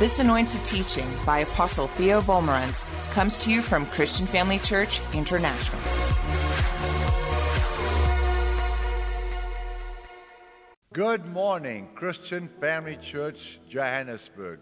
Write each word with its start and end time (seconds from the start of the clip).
This 0.00 0.18
anointed 0.18 0.64
teaching 0.64 1.06
by 1.26 1.40
Apostle 1.40 1.86
Theo 1.86 2.22
Wolmarans 2.22 2.86
comes 3.12 3.36
to 3.36 3.50
you 3.50 3.60
from 3.60 3.84
Christian 3.84 4.24
Family 4.24 4.58
Church 4.58 5.02
International. 5.12 5.78
Good 10.94 11.26
morning, 11.26 11.90
Christian 11.94 12.48
Family 12.48 12.96
Church, 12.96 13.60
Johannesburg. 13.68 14.60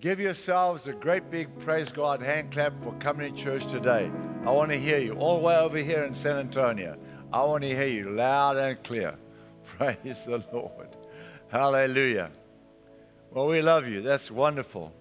Give 0.00 0.20
yourselves 0.20 0.86
a 0.86 0.92
great 0.92 1.32
big 1.32 1.48
praise 1.58 1.90
God 1.90 2.22
hand 2.22 2.52
clap 2.52 2.80
for 2.84 2.92
coming 3.00 3.34
to 3.34 3.42
church 3.42 3.66
today. 3.66 4.08
I 4.44 4.52
want 4.52 4.70
to 4.70 4.78
hear 4.78 4.98
you 4.98 5.14
all 5.14 5.38
the 5.38 5.42
way 5.46 5.56
over 5.56 5.78
here 5.78 6.04
in 6.04 6.14
San 6.14 6.36
Antonio. 6.36 6.96
I 7.32 7.42
want 7.42 7.64
to 7.64 7.70
hear 7.70 7.88
you 7.88 8.10
loud 8.10 8.56
and 8.56 8.80
clear. 8.84 9.18
Praise 9.64 10.22
the 10.26 10.44
Lord. 10.52 10.96
Hallelujah. 11.48 12.30
Well, 13.36 13.48
we 13.48 13.60
love 13.60 13.86
you. 13.86 14.00
That's 14.00 14.30
wonderful. 14.30 14.94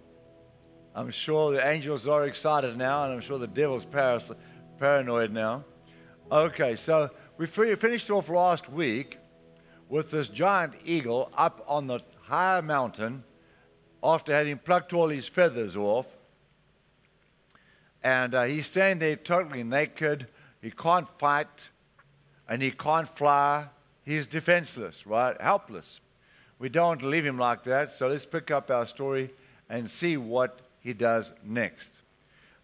I'm 0.93 1.09
sure 1.09 1.53
the 1.53 1.65
angels 1.65 2.05
are 2.05 2.25
excited 2.25 2.75
now, 2.75 3.05
and 3.05 3.13
I'm 3.13 3.21
sure 3.21 3.37
the 3.37 3.47
devil's 3.47 3.87
paranoid 4.77 5.31
now. 5.31 5.63
Okay, 6.29 6.75
so 6.75 7.11
we 7.37 7.45
finished 7.45 8.11
off 8.11 8.27
last 8.27 8.69
week 8.69 9.19
with 9.87 10.11
this 10.11 10.27
giant 10.27 10.73
eagle 10.83 11.31
up 11.37 11.63
on 11.65 11.87
the 11.87 12.01
higher 12.23 12.61
mountain 12.61 13.23
after 14.03 14.33
having 14.33 14.57
plucked 14.57 14.91
all 14.91 15.07
his 15.07 15.29
feathers 15.29 15.77
off. 15.77 16.17
And 18.03 18.35
uh, 18.35 18.43
he's 18.43 18.67
standing 18.67 18.99
there 18.99 19.15
totally 19.15 19.63
naked. 19.63 20.27
He 20.61 20.71
can't 20.71 21.07
fight 21.07 21.69
and 22.49 22.61
he 22.61 22.71
can't 22.71 23.07
fly. 23.07 23.69
He's 24.03 24.27
defenseless, 24.27 25.07
right? 25.07 25.41
Helpless. 25.41 26.01
We 26.59 26.69
don't 26.69 27.03
leave 27.03 27.25
him 27.25 27.37
like 27.37 27.63
that, 27.63 27.91
so 27.91 28.07
let's 28.07 28.25
pick 28.25 28.49
up 28.49 28.71
our 28.71 28.85
story 28.85 29.29
and 29.69 29.89
see 29.89 30.17
what 30.17 30.59
he 30.79 30.93
does 30.93 31.33
next. 31.43 31.99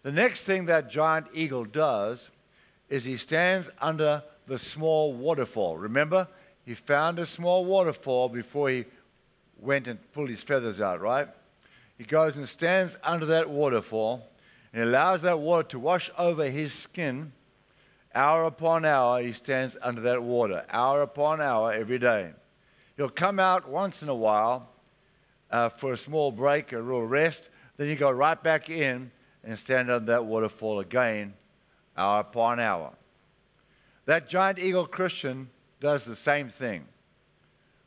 The 0.02 0.12
next 0.12 0.44
thing 0.44 0.66
that 0.66 0.90
giant 0.90 1.26
eagle 1.34 1.64
does 1.64 2.30
is 2.88 3.04
he 3.04 3.16
stands 3.16 3.70
under 3.80 4.22
the 4.46 4.58
small 4.58 5.12
waterfall. 5.12 5.76
Remember, 5.76 6.26
he 6.64 6.74
found 6.74 7.18
a 7.18 7.26
small 7.26 7.64
waterfall 7.64 8.28
before 8.28 8.70
he 8.70 8.84
went 9.60 9.86
and 9.86 9.98
pulled 10.12 10.28
his 10.28 10.42
feathers 10.42 10.80
out, 10.80 11.00
right? 11.00 11.28
He 11.98 12.04
goes 12.04 12.36
and 12.36 12.48
stands 12.48 12.98
under 13.04 13.26
that 13.26 13.48
waterfall 13.48 14.26
and 14.72 14.82
allows 14.82 15.22
that 15.22 15.38
water 15.38 15.68
to 15.68 15.78
wash 15.78 16.10
over 16.18 16.48
his 16.48 16.72
skin. 16.72 17.32
Hour 18.14 18.44
upon 18.44 18.84
hour, 18.84 19.22
he 19.22 19.32
stands 19.32 19.76
under 19.80 20.00
that 20.02 20.22
water, 20.22 20.64
hour 20.70 21.02
upon 21.02 21.40
hour, 21.40 21.72
every 21.72 21.98
day. 21.98 22.32
He'll 22.96 23.08
come 23.08 23.38
out 23.38 23.68
once 23.68 24.02
in 24.02 24.08
a 24.08 24.14
while 24.14 24.70
uh, 25.50 25.68
for 25.68 25.92
a 25.92 25.96
small 25.96 26.30
break, 26.30 26.72
a 26.72 26.78
little 26.78 27.06
rest. 27.06 27.50
Then 27.76 27.88
you 27.88 27.96
go 27.96 28.10
right 28.10 28.40
back 28.42 28.70
in 28.70 29.10
and 29.44 29.58
stand 29.58 29.90
under 29.90 30.12
that 30.12 30.24
waterfall 30.24 30.80
again, 30.80 31.34
hour 31.96 32.20
upon 32.20 32.60
hour. 32.60 32.92
That 34.06 34.28
giant 34.28 34.58
eagle 34.58 34.86
Christian 34.86 35.50
does 35.80 36.04
the 36.04 36.16
same 36.16 36.48
thing. 36.48 36.86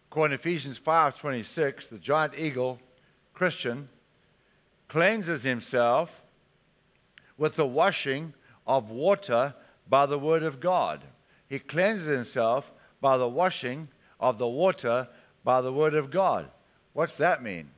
According 0.09 0.37
to 0.37 0.41
Ephesians 0.41 0.77
5:26, 0.77 1.89
the 1.89 1.97
giant 1.99 2.37
eagle 2.37 2.79
Christian 3.33 3.89
cleanses 4.87 5.43
himself 5.43 6.21
with 7.37 7.55
the 7.55 7.67
washing 7.67 8.33
of 8.65 8.89
water 8.89 9.55
by 9.87 10.05
the 10.05 10.19
word 10.19 10.43
of 10.43 10.59
God. 10.59 11.03
He 11.47 11.59
cleanses 11.59 12.07
himself 12.07 12.71
by 13.01 13.17
the 13.17 13.27
washing 13.27 13.89
of 14.19 14.37
the 14.37 14.47
water 14.47 15.07
by 15.43 15.61
the 15.61 15.73
word 15.73 15.93
of 15.93 16.11
God. 16.11 16.49
What's 16.93 17.17
that 17.17 17.43
mean? 17.43 17.69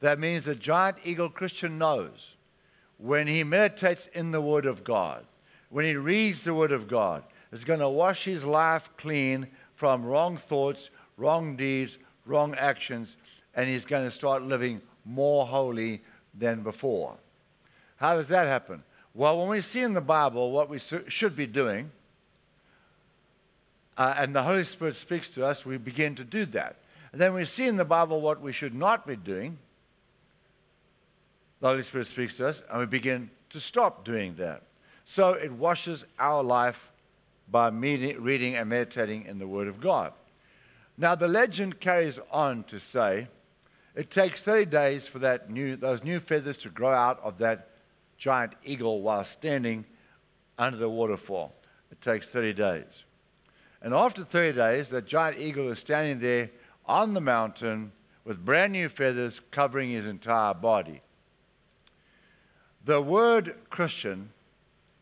That 0.00 0.18
means 0.18 0.44
the 0.44 0.54
giant 0.54 0.98
eagle 1.04 1.30
Christian 1.30 1.78
knows 1.78 2.34
when 2.98 3.26
he 3.26 3.44
meditates 3.44 4.06
in 4.08 4.30
the 4.30 4.40
word 4.40 4.66
of 4.66 4.84
God, 4.84 5.24
when 5.70 5.84
he 5.84 5.94
reads 5.94 6.44
the 6.44 6.54
word 6.54 6.72
of 6.72 6.88
God, 6.88 7.24
it's 7.52 7.64
going 7.64 7.80
to 7.80 7.88
wash 7.88 8.24
his 8.24 8.44
life 8.44 8.88
clean 8.96 9.46
from 9.74 10.04
wrong 10.04 10.36
thoughts, 10.36 10.90
wrong 11.16 11.56
deeds, 11.56 11.98
wrong 12.26 12.54
actions, 12.54 13.16
and 13.54 13.68
he's 13.68 13.84
going 13.84 14.04
to 14.04 14.10
start 14.10 14.42
living 14.42 14.80
more 15.04 15.46
holy 15.46 16.02
than 16.36 16.62
before. 16.62 17.16
How 17.96 18.16
does 18.16 18.28
that 18.28 18.46
happen? 18.46 18.82
Well, 19.14 19.38
when 19.38 19.48
we 19.48 19.60
see 19.60 19.82
in 19.82 19.92
the 19.92 20.00
Bible 20.00 20.50
what 20.50 20.68
we 20.68 20.78
should 20.78 21.36
be 21.36 21.46
doing, 21.46 21.90
uh, 23.96 24.14
and 24.18 24.34
the 24.34 24.42
Holy 24.42 24.64
Spirit 24.64 24.96
speaks 24.96 25.30
to 25.30 25.44
us, 25.44 25.64
we 25.64 25.76
begin 25.76 26.14
to 26.16 26.24
do 26.24 26.44
that. 26.46 26.76
And 27.12 27.20
then 27.20 27.32
we 27.34 27.44
see 27.44 27.68
in 27.68 27.76
the 27.76 27.84
Bible 27.84 28.20
what 28.20 28.40
we 28.40 28.52
should 28.52 28.74
not 28.74 29.06
be 29.06 29.16
doing. 29.16 29.58
The 31.60 31.68
Holy 31.68 31.82
Spirit 31.82 32.08
speaks 32.08 32.36
to 32.38 32.48
us, 32.48 32.62
and 32.68 32.80
we 32.80 32.86
begin 32.86 33.30
to 33.50 33.60
stop 33.60 34.04
doing 34.04 34.34
that. 34.36 34.62
So 35.04 35.34
it 35.34 35.52
washes 35.52 36.04
our 36.18 36.42
life 36.42 36.90
by 37.48 37.68
reading 37.68 38.56
and 38.56 38.68
meditating 38.68 39.26
in 39.26 39.38
the 39.38 39.46
Word 39.46 39.68
of 39.68 39.80
God. 39.80 40.12
Now, 40.96 41.14
the 41.14 41.28
legend 41.28 41.80
carries 41.80 42.18
on 42.30 42.64
to 42.64 42.78
say 42.78 43.28
it 43.94 44.10
takes 44.10 44.42
30 44.42 44.66
days 44.66 45.06
for 45.06 45.20
that 45.20 45.50
new, 45.50 45.76
those 45.76 46.02
new 46.02 46.18
feathers 46.18 46.56
to 46.58 46.68
grow 46.68 46.92
out 46.92 47.20
of 47.22 47.38
that 47.38 47.70
giant 48.18 48.54
eagle 48.64 49.02
while 49.02 49.24
standing 49.24 49.84
under 50.58 50.78
the 50.78 50.88
waterfall. 50.88 51.54
It 51.90 52.00
takes 52.00 52.28
30 52.28 52.54
days. 52.54 53.03
And 53.84 53.92
after 53.92 54.24
30 54.24 54.56
days, 54.56 54.88
that 54.90 55.06
giant 55.06 55.38
eagle 55.38 55.68
is 55.68 55.78
standing 55.78 56.18
there 56.18 56.48
on 56.86 57.12
the 57.12 57.20
mountain 57.20 57.92
with 58.24 58.44
brand 58.44 58.72
new 58.72 58.88
feathers 58.88 59.42
covering 59.50 59.90
his 59.90 60.06
entire 60.06 60.54
body. 60.54 61.02
The 62.84 63.02
word 63.02 63.54
Christian 63.68 64.30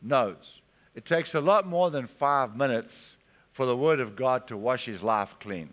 knows 0.03 0.61
it 0.97 1.05
takes 1.05 1.35
a 1.35 1.41
lot 1.41 1.65
more 1.65 1.91
than 1.91 2.07
five 2.07 2.57
minutes 2.57 3.17
for 3.53 3.67
the 3.67 3.77
Word 3.77 4.01
of 4.01 4.17
God 4.17 4.47
to 4.49 4.57
wash 4.57 4.87
his 4.87 5.03
life 5.03 5.37
clean. 5.39 5.73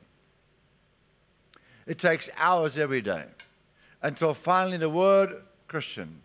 It 1.87 1.97
takes 1.97 2.29
hours 2.37 2.77
every 2.77 3.01
day 3.01 3.25
until 4.01 4.33
finally 4.33 4.77
the 4.77 4.89
Word 4.89 5.41
Christian 5.67 6.21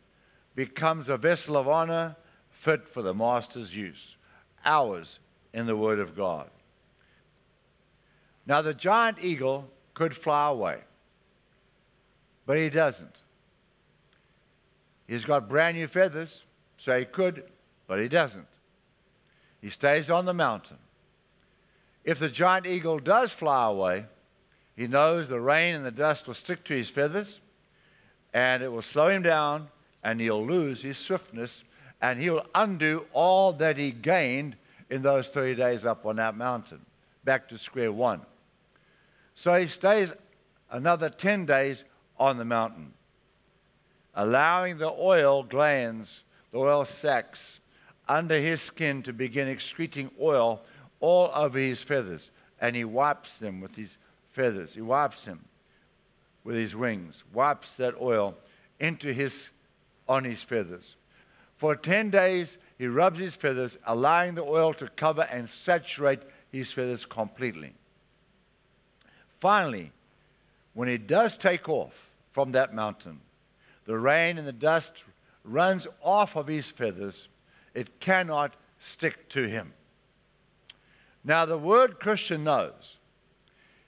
becomes 0.54 1.08
a 1.08 1.16
vessel 1.16 1.56
of 1.56 1.66
honor 1.66 2.16
fit 2.50 2.88
for 2.88 3.02
the 3.02 3.14
Master's 3.14 3.74
use. 3.74 4.16
Hours 4.64 5.18
in 5.52 5.66
the 5.66 5.76
Word 5.76 5.98
of 5.98 6.16
God. 6.16 6.50
Now, 8.46 8.62
the 8.62 8.74
giant 8.74 9.18
eagle 9.22 9.70
could 9.94 10.14
fly 10.14 10.50
away, 10.50 10.80
but 12.46 12.58
he 12.58 12.68
doesn't. 12.68 13.16
He's 15.06 15.24
got 15.24 15.48
brand 15.48 15.76
new 15.76 15.86
feathers, 15.86 16.42
so 16.76 16.98
he 16.98 17.04
could, 17.04 17.44
but 17.86 18.00
he 18.00 18.08
doesn't. 18.08 18.46
He 19.60 19.70
stays 19.70 20.10
on 20.10 20.24
the 20.24 20.34
mountain. 20.34 20.78
If 22.04 22.18
the 22.18 22.28
giant 22.28 22.66
eagle 22.66 22.98
does 22.98 23.32
fly 23.32 23.66
away, 23.66 24.04
he 24.76 24.86
knows 24.86 25.28
the 25.28 25.40
rain 25.40 25.74
and 25.74 25.86
the 25.86 25.90
dust 25.90 26.26
will 26.26 26.34
stick 26.34 26.64
to 26.64 26.74
his 26.74 26.90
feathers 26.90 27.40
and 28.34 28.62
it 28.62 28.70
will 28.70 28.82
slow 28.82 29.08
him 29.08 29.22
down 29.22 29.68
and 30.02 30.20
he'll 30.20 30.44
lose 30.44 30.82
his 30.82 30.98
swiftness 30.98 31.64
and 32.02 32.20
he'll 32.20 32.44
undo 32.54 33.06
all 33.12 33.52
that 33.54 33.78
he 33.78 33.90
gained 33.90 34.56
in 34.90 35.00
those 35.00 35.28
30 35.28 35.54
days 35.54 35.86
up 35.86 36.04
on 36.04 36.16
that 36.16 36.36
mountain, 36.36 36.80
back 37.24 37.48
to 37.48 37.56
square 37.56 37.92
one. 37.92 38.20
So 39.34 39.58
he 39.58 39.66
stays 39.66 40.14
another 40.70 41.10
10 41.10 41.46
days 41.46 41.84
on 42.18 42.38
the 42.38 42.44
mountain, 42.44 42.94
allowing 44.14 44.78
the 44.78 44.90
oil 44.90 45.42
glands, 45.42 46.24
the 46.52 46.58
oil 46.58 46.84
sacs, 46.84 47.60
under 48.08 48.36
his 48.36 48.60
skin 48.60 49.02
to 49.02 49.12
begin 49.12 49.48
excreting 49.48 50.10
oil 50.20 50.62
all 51.00 51.30
over 51.34 51.58
his 51.58 51.82
feathers. 51.82 52.30
And 52.60 52.76
he 52.76 52.84
wipes 52.84 53.38
them 53.38 53.60
with 53.60 53.74
his 53.74 53.98
feathers. 54.28 54.74
He 54.74 54.80
wipes 54.80 55.24
them 55.24 55.44
with 56.44 56.56
his 56.56 56.76
wings, 56.76 57.24
wipes 57.32 57.76
that 57.78 57.94
oil 58.00 58.36
into 58.78 59.12
his 59.12 59.50
on 60.08 60.24
his 60.24 60.42
feathers. 60.42 60.96
For 61.56 61.74
10 61.74 62.10
days, 62.10 62.58
he 62.78 62.86
rubs 62.86 63.18
his 63.18 63.34
feathers, 63.34 63.78
allowing 63.86 64.34
the 64.34 64.42
oil 64.42 64.74
to 64.74 64.88
cover 64.88 65.22
and 65.30 65.48
saturate 65.48 66.20
his 66.52 66.72
feathers 66.72 67.06
completely. 67.06 67.72
Finally, 69.44 69.92
when 70.72 70.88
he 70.88 70.96
does 70.96 71.36
take 71.36 71.68
off 71.68 72.08
from 72.32 72.52
that 72.52 72.72
mountain, 72.72 73.20
the 73.84 73.98
rain 73.98 74.38
and 74.38 74.48
the 74.48 74.52
dust 74.54 75.04
runs 75.44 75.86
off 76.00 76.34
of 76.34 76.46
his 76.46 76.70
feathers 76.70 77.28
it 77.74 78.00
cannot 78.00 78.54
stick 78.78 79.28
to 79.28 79.46
him. 79.46 79.74
Now, 81.22 81.44
the 81.44 81.58
word 81.58 82.00
Christian 82.00 82.42
knows 82.42 82.96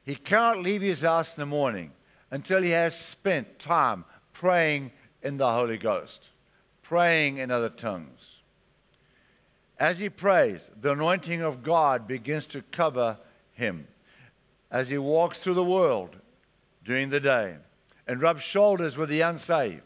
he 0.04 0.14
cannot 0.14 0.58
leave 0.58 0.82
his 0.82 1.00
house 1.00 1.34
in 1.34 1.40
the 1.40 1.46
morning 1.46 1.92
until 2.30 2.60
he 2.60 2.72
has 2.72 2.94
spent 2.94 3.58
time 3.58 4.04
praying 4.34 4.92
in 5.22 5.38
the 5.38 5.50
Holy 5.50 5.78
Ghost, 5.78 6.28
praying 6.82 7.38
in 7.38 7.50
other 7.50 7.70
tongues. 7.70 8.40
As 9.78 10.00
he 10.00 10.10
prays, 10.10 10.70
the 10.78 10.92
anointing 10.92 11.40
of 11.40 11.62
God 11.62 12.06
begins 12.06 12.44
to 12.48 12.60
cover 12.60 13.16
him 13.54 13.86
as 14.70 14.90
he 14.90 14.98
walks 14.98 15.38
through 15.38 15.54
the 15.54 15.64
world 15.64 16.16
during 16.84 17.10
the 17.10 17.20
day 17.20 17.56
and 18.06 18.20
rubs 18.20 18.42
shoulders 18.42 18.96
with 18.96 19.08
the 19.08 19.20
unsaved 19.20 19.82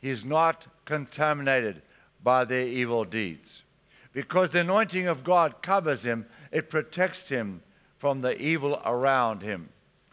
He 0.00 0.10
is 0.10 0.24
not 0.24 0.66
contaminated 0.84 1.82
by 2.22 2.44
their 2.44 2.66
evil 2.66 3.04
deeds. 3.04 3.64
Because 4.12 4.50
the 4.50 4.60
anointing 4.60 5.06
of 5.06 5.24
God 5.24 5.62
covers 5.62 6.04
him, 6.04 6.26
it 6.50 6.68
protects 6.68 7.28
him 7.28 7.62
from 7.96 8.20
the 8.20 8.40
evil 8.40 8.80
around 8.84 9.42
him 9.42 9.68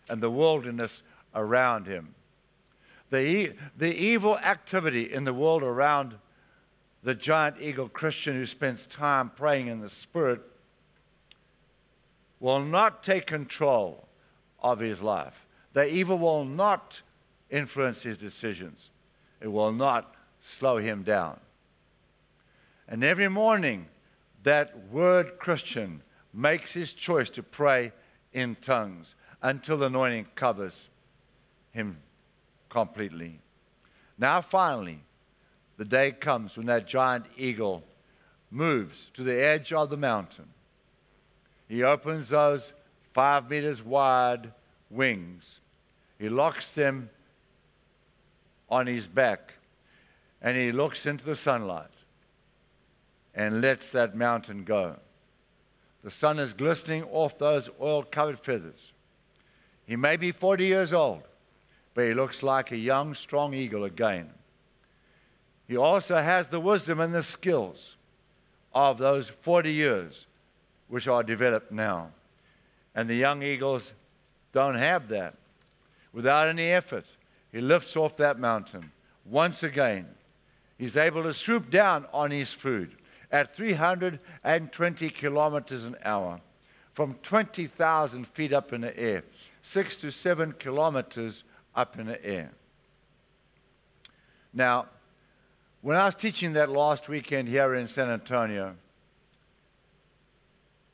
and 0.08 0.22
the 0.22 0.30
wilderness 0.30 1.04
around 1.34 1.88
him. 1.88 2.14
The, 3.10 3.22
e- 3.22 3.54
the 3.76 3.96
evil 3.96 4.38
activity 4.38 5.12
in 5.12 5.24
the 5.24 5.34
world 5.34 5.64
around 5.64 6.16
the 7.04 7.16
giant 7.16 7.56
eagle 7.60 7.90
Christian 7.90 8.36
who 8.36 8.46
spends 8.46 8.86
time 8.86 9.30
praying 9.30 9.68
in 9.68 9.80
the 9.82 9.90
Spirit 9.90 10.42
will 12.40 12.60
not 12.60 13.04
take 13.04 13.26
control 13.26 14.08
of 14.60 14.80
his 14.80 15.02
life. 15.02 15.46
The 15.74 15.88
evil 15.88 16.18
will 16.18 16.46
not 16.46 17.02
influence 17.50 18.04
his 18.04 18.18
decisions, 18.18 18.92
it 19.42 19.48
will 19.48 19.72
not 19.72 20.14
slow 20.42 20.78
him 20.78 21.04
down. 21.04 21.40
And 22.88 23.04
every 23.04 23.30
morning, 23.30 23.88
that 24.44 24.88
word 24.90 25.40
Christian 25.40 26.02
makes 26.34 26.74
his 26.74 26.94
choice 26.94 27.30
to 27.32 27.44
pray 27.44 27.92
in 28.34 28.56
tongues 28.56 29.16
until 29.42 29.78
the 29.78 29.88
anointing 29.88 30.28
covers 30.36 30.90
him 31.72 31.98
completely. 32.70 33.40
Now, 34.18 34.42
finally, 34.42 35.04
the 35.78 35.86
day 35.86 36.12
comes 36.12 36.58
when 36.58 36.66
that 36.68 36.88
giant 36.88 37.26
eagle 37.36 37.84
moves 38.50 39.12
to 39.14 39.24
the 39.24 39.36
edge 39.36 39.74
of 39.74 39.90
the 39.90 39.98
mountain. 39.98 40.48
He 41.68 41.84
opens 41.84 42.30
those 42.30 42.74
five 43.14 43.50
meters 43.50 43.84
wide 43.84 44.52
wings, 44.90 45.60
he 46.18 46.30
locks 46.30 46.74
them 46.74 47.10
on 48.70 48.88
his 48.88 49.08
back, 49.08 49.54
and 50.42 50.58
he 50.58 50.72
looks 50.72 51.06
into 51.06 51.26
the 51.26 51.36
sunlight 51.36 51.90
and 53.36 53.62
lets 53.62 53.92
that 53.92 54.16
mountain 54.16 54.64
go. 54.64 54.96
The 56.04 56.10
sun 56.10 56.40
is 56.40 56.54
glistening 56.54 57.04
off 57.12 57.38
those 57.38 57.70
oil 57.82 58.04
covered 58.04 58.40
feathers. 58.40 58.94
He 59.86 59.96
may 59.96 60.18
be 60.18 60.32
40 60.32 60.66
years 60.66 60.94
old, 60.94 61.24
but 61.94 62.08
he 62.08 62.14
looks 62.14 62.44
like 62.44 62.72
a 62.72 62.78
young, 62.78 63.14
strong 63.14 63.54
eagle 63.54 63.84
again. 63.84 64.30
He 65.68 65.76
also 65.76 66.18
has 66.18 66.48
the 66.48 66.60
wisdom 66.60 67.00
and 67.00 67.14
the 67.14 67.24
skills 67.24 67.96
of 68.74 68.98
those 68.98 69.28
40 69.28 69.72
years 69.72 70.28
which 70.88 71.08
are 71.08 71.24
developed 71.24 71.72
now. 71.72 72.12
And 72.96 73.10
the 73.10 73.16
young 73.16 73.44
eagles 73.44 73.94
don't 74.52 74.76
have 74.76 75.08
that. 75.10 75.36
Without 76.14 76.48
any 76.48 76.72
effort, 76.72 77.06
he 77.52 77.62
lifts 77.62 77.96
off 77.96 78.18
that 78.18 78.40
mountain 78.40 78.92
once 79.26 79.64
again. 79.64 80.08
He's 80.78 80.98
able 80.98 81.24
to 81.24 81.34
swoop 81.34 81.70
down 81.70 82.06
on 82.14 82.32
his 82.32 82.54
food 82.54 82.96
at 83.32 83.56
320 83.56 85.10
kilometers 85.10 85.86
an 85.86 85.96
hour 86.04 86.40
from 86.94 87.16
20,000 87.22 88.28
feet 88.28 88.54
up 88.54 88.74
in 88.74 88.82
the 88.82 89.00
air, 89.00 89.24
six 89.62 89.98
to 89.98 90.12
seven 90.12 90.54
kilometers 90.54 91.44
up 91.76 92.00
in 92.00 92.08
the 92.08 92.26
air. 92.26 92.52
Now, 94.54 94.88
when 95.82 95.96
I 95.96 96.06
was 96.06 96.16
teaching 96.16 96.54
that 96.54 96.70
last 96.70 97.08
weekend 97.08 97.48
here 97.48 97.76
in 97.76 97.86
San 97.86 98.10
Antonio, 98.10 98.76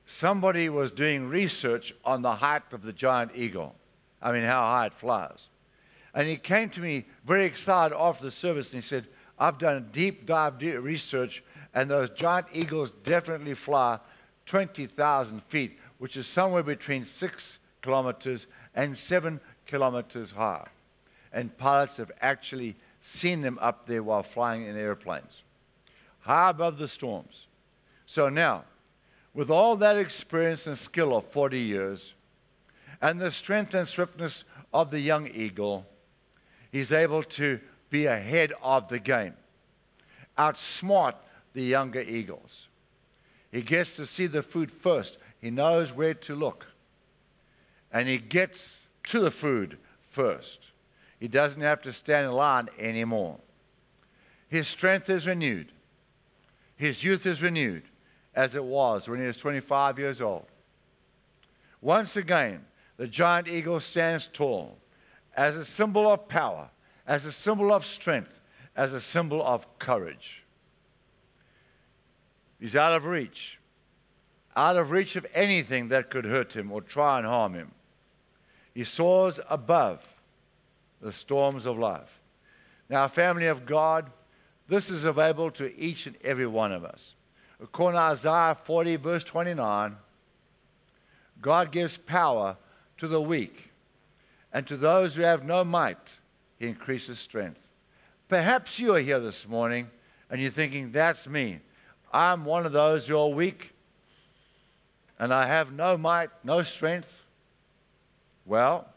somebody 0.05 0.69
was 0.69 0.91
doing 0.91 1.29
research 1.29 1.93
on 2.03 2.21
the 2.21 2.35
height 2.35 2.71
of 2.71 2.83
the 2.83 2.93
giant 2.93 3.31
eagle. 3.35 3.75
I 4.21 4.31
mean, 4.31 4.43
how 4.43 4.61
high 4.61 4.87
it 4.87 4.93
flies. 4.93 5.49
And 6.13 6.27
he 6.27 6.37
came 6.37 6.69
to 6.69 6.81
me 6.81 7.05
very 7.25 7.45
excited 7.45 7.95
after 7.97 8.23
the 8.23 8.31
service 8.31 8.71
and 8.71 8.81
he 8.81 8.87
said, 8.87 9.07
I've 9.39 9.57
done 9.57 9.89
deep 9.91 10.25
dive 10.25 10.61
research 10.61 11.43
and 11.73 11.89
those 11.89 12.11
giant 12.11 12.47
eagles 12.53 12.91
definitely 13.03 13.55
fly 13.55 13.99
20,000 14.45 15.43
feet, 15.43 15.79
which 15.97 16.17
is 16.17 16.27
somewhere 16.27 16.63
between 16.63 17.05
six 17.05 17.59
kilometers 17.81 18.47
and 18.75 18.97
seven 18.97 19.39
kilometers 19.65 20.31
high. 20.31 20.65
And 21.31 21.55
pilots 21.57 21.97
have 21.97 22.11
actually 22.21 22.75
seen 23.01 23.41
them 23.41 23.57
up 23.59 23.87
there 23.87 24.03
while 24.03 24.23
flying 24.23 24.65
in 24.65 24.77
airplanes, 24.77 25.43
high 26.21 26.51
above 26.51 26.77
the 26.77 26.87
storms. 26.87 27.47
So 28.05 28.29
now, 28.29 28.65
with 29.33 29.49
all 29.49 29.75
that 29.77 29.97
experience 29.97 30.67
and 30.67 30.77
skill 30.77 31.15
of 31.15 31.25
40 31.25 31.59
years, 31.59 32.13
and 33.01 33.19
the 33.19 33.31
strength 33.31 33.73
and 33.73 33.87
swiftness 33.87 34.43
of 34.73 34.91
the 34.91 34.99
young 34.99 35.27
eagle, 35.27 35.85
he's 36.71 36.91
able 36.91 37.23
to 37.23 37.59
be 37.89 38.05
ahead 38.05 38.53
of 38.61 38.87
the 38.89 38.99
game, 38.99 39.33
outsmart 40.37 41.15
the 41.53 41.63
younger 41.63 42.01
eagles. 42.01 42.67
He 43.51 43.61
gets 43.61 43.95
to 43.97 44.05
see 44.05 44.25
the 44.25 44.41
food 44.41 44.71
first. 44.71 45.17
He 45.39 45.51
knows 45.51 45.93
where 45.93 46.15
to 46.15 46.35
look. 46.35 46.65
And 47.91 48.07
he 48.07 48.17
gets 48.17 48.87
to 49.03 49.19
the 49.19 49.29
food 49.29 49.77
first. 50.07 50.71
He 51.19 51.27
doesn't 51.27 51.61
have 51.61 51.81
to 51.83 51.93
stand 51.93 52.25
in 52.25 52.31
line 52.31 52.69
anymore. 52.79 53.39
His 54.47 54.67
strength 54.67 55.09
is 55.09 55.27
renewed. 55.27 55.71
His 56.75 57.03
youth 57.03 57.27
is 57.27 57.43
renewed 57.43 57.83
as 58.35 58.55
it 58.55 58.63
was 58.63 59.07
when 59.07 59.19
he 59.19 59.25
was 59.25 59.37
25 59.37 59.99
years 59.99 60.21
old. 60.21 60.45
Once 61.81 62.15
again, 62.15 62.65
the 62.97 63.07
giant 63.07 63.47
eagle 63.47 63.79
stands 63.79 64.27
tall 64.27 64.77
as 65.35 65.57
a 65.57 65.65
symbol 65.65 66.11
of 66.11 66.27
power, 66.27 66.69
as 67.05 67.25
a 67.25 67.31
symbol 67.31 67.73
of 67.73 67.85
strength, 67.85 68.39
as 68.75 68.93
a 68.93 69.01
symbol 69.01 69.43
of 69.43 69.79
courage. 69.79 70.43
He's 72.59 72.75
out 72.75 72.93
of 72.93 73.05
reach, 73.05 73.59
out 74.55 74.77
of 74.77 74.91
reach 74.91 75.15
of 75.15 75.25
anything 75.33 75.89
that 75.89 76.09
could 76.09 76.25
hurt 76.25 76.53
him 76.53 76.71
or 76.71 76.81
try 76.81 77.17
and 77.17 77.27
harm 77.27 77.53
him. 77.53 77.71
He 78.73 78.83
soars 78.83 79.39
above 79.49 80.13
the 81.01 81.11
storms 81.11 81.65
of 81.65 81.77
life. 81.77 82.19
Now, 82.89 83.07
family 83.07 83.47
of 83.47 83.65
God, 83.65 84.09
this 84.67 84.89
is 84.89 85.03
available 85.03 85.51
to 85.51 85.77
each 85.77 86.07
and 86.07 86.15
every 86.23 86.47
one 86.47 86.71
of 86.71 86.85
us. 86.85 87.15
According 87.61 87.97
to 87.97 88.03
Isaiah 88.03 88.57
40, 88.63 88.95
verse 88.97 89.23
29, 89.23 89.95
God 91.41 91.71
gives 91.71 91.97
power 91.97 92.57
to 92.97 93.07
the 93.07 93.21
weak, 93.21 93.71
and 94.51 94.65
to 94.67 94.77
those 94.77 95.15
who 95.15 95.23
have 95.23 95.43
no 95.43 95.63
might, 95.63 96.19
He 96.59 96.67
increases 96.67 97.19
strength. 97.19 97.67
Perhaps 98.27 98.79
you 98.79 98.95
are 98.95 98.99
here 98.99 99.19
this 99.19 99.47
morning 99.47 99.89
and 100.29 100.41
you're 100.41 100.49
thinking, 100.49 100.91
that's 100.91 101.27
me. 101.27 101.59
I'm 102.11 102.45
one 102.45 102.65
of 102.65 102.71
those 102.71 103.07
who 103.07 103.17
are 103.17 103.29
weak 103.29 103.73
and 105.19 105.33
I 105.33 105.47
have 105.47 105.71
no 105.71 105.97
might, 105.97 106.29
no 106.43 106.63
strength. 106.63 107.21
Well, 108.45 108.87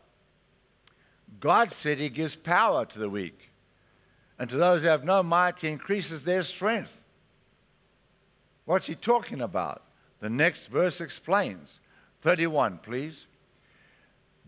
God 1.39 1.73
said 1.73 1.99
He 1.99 2.09
gives 2.09 2.35
power 2.35 2.85
to 2.87 2.99
the 2.99 3.11
weak. 3.11 3.51
And 4.39 4.51
to 4.51 4.57
those 4.57 4.83
who 4.83 4.89
have 4.89 5.05
no 5.05 5.23
might, 5.23 5.61
He 5.61 5.69
increases 5.69 6.25
their 6.25 6.43
strength. 6.43 7.01
What's 8.67 8.87
He 8.87 8.95
talking 8.95 9.41
about? 9.41 9.83
The 10.21 10.29
next 10.29 10.67
verse 10.67 11.01
explains. 11.01 11.81
31, 12.21 12.79
please. 12.79 13.27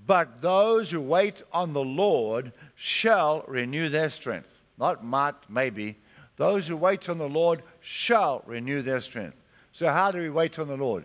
But 0.06 0.40
those 0.42 0.90
who 0.90 1.00
wait 1.00 1.42
on 1.52 1.72
the 1.72 1.84
Lord 1.84 2.52
shall 2.74 3.44
renew 3.46 3.88
their 3.88 4.10
strength. 4.10 4.54
Not 4.78 5.04
might, 5.04 5.34
maybe, 5.48 5.96
those 6.36 6.68
who 6.68 6.76
wait 6.76 7.08
on 7.08 7.18
the 7.18 7.28
Lord 7.28 7.62
shall 7.80 8.42
renew 8.46 8.80
their 8.82 9.00
strength. 9.00 9.36
So, 9.72 9.88
how 9.88 10.10
do 10.10 10.18
we 10.18 10.30
wait 10.30 10.58
on 10.58 10.68
the 10.68 10.76
Lord? 10.76 11.04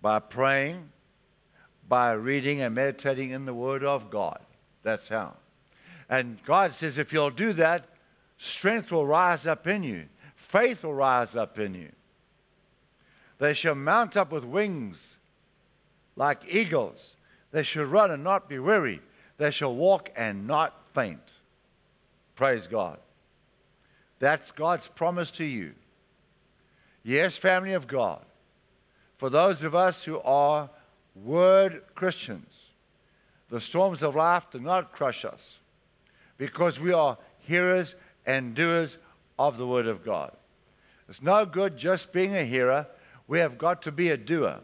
By 0.00 0.18
praying, 0.18 0.90
by 1.88 2.12
reading 2.12 2.60
and 2.60 2.74
meditating 2.74 3.30
in 3.30 3.46
the 3.46 3.54
Word 3.54 3.84
of 3.84 4.10
God. 4.10 4.40
That's 4.82 5.08
how. 5.08 5.34
And 6.08 6.38
God 6.44 6.74
says, 6.74 6.98
if 6.98 7.12
you'll 7.12 7.30
do 7.30 7.52
that, 7.54 7.86
strength 8.36 8.92
will 8.92 9.06
rise 9.06 9.46
up 9.46 9.66
in 9.66 9.82
you, 9.82 10.04
faith 10.34 10.84
will 10.84 10.94
rise 10.94 11.36
up 11.36 11.58
in 11.58 11.74
you. 11.74 11.90
They 13.44 13.52
shall 13.52 13.74
mount 13.74 14.16
up 14.16 14.32
with 14.32 14.42
wings 14.42 15.18
like 16.16 16.40
eagles. 16.48 17.14
They 17.50 17.62
shall 17.62 17.84
run 17.84 18.10
and 18.10 18.24
not 18.24 18.48
be 18.48 18.58
weary. 18.58 19.02
They 19.36 19.50
shall 19.50 19.74
walk 19.74 20.10
and 20.16 20.46
not 20.46 20.72
faint. 20.94 21.20
Praise 22.36 22.66
God. 22.66 22.98
That's 24.18 24.50
God's 24.50 24.88
promise 24.88 25.30
to 25.32 25.44
you. 25.44 25.74
Yes, 27.02 27.36
family 27.36 27.74
of 27.74 27.86
God. 27.86 28.24
For 29.18 29.28
those 29.28 29.62
of 29.62 29.74
us 29.74 30.04
who 30.04 30.20
are 30.20 30.70
word 31.14 31.82
Christians, 31.94 32.70
the 33.50 33.60
storms 33.60 34.02
of 34.02 34.16
life 34.16 34.50
do 34.50 34.58
not 34.58 34.90
crush 34.90 35.22
us 35.22 35.58
because 36.38 36.80
we 36.80 36.94
are 36.94 37.18
hearers 37.40 37.94
and 38.24 38.54
doers 38.54 38.96
of 39.38 39.58
the 39.58 39.66
Word 39.66 39.86
of 39.86 40.02
God. 40.02 40.32
It's 41.10 41.20
no 41.20 41.44
good 41.44 41.76
just 41.76 42.10
being 42.10 42.34
a 42.34 42.44
hearer, 42.44 42.86
we 43.26 43.38
have 43.38 43.58
got 43.58 43.82
to 43.82 43.92
be 43.92 44.10
a 44.10 44.16
doer. 44.16 44.60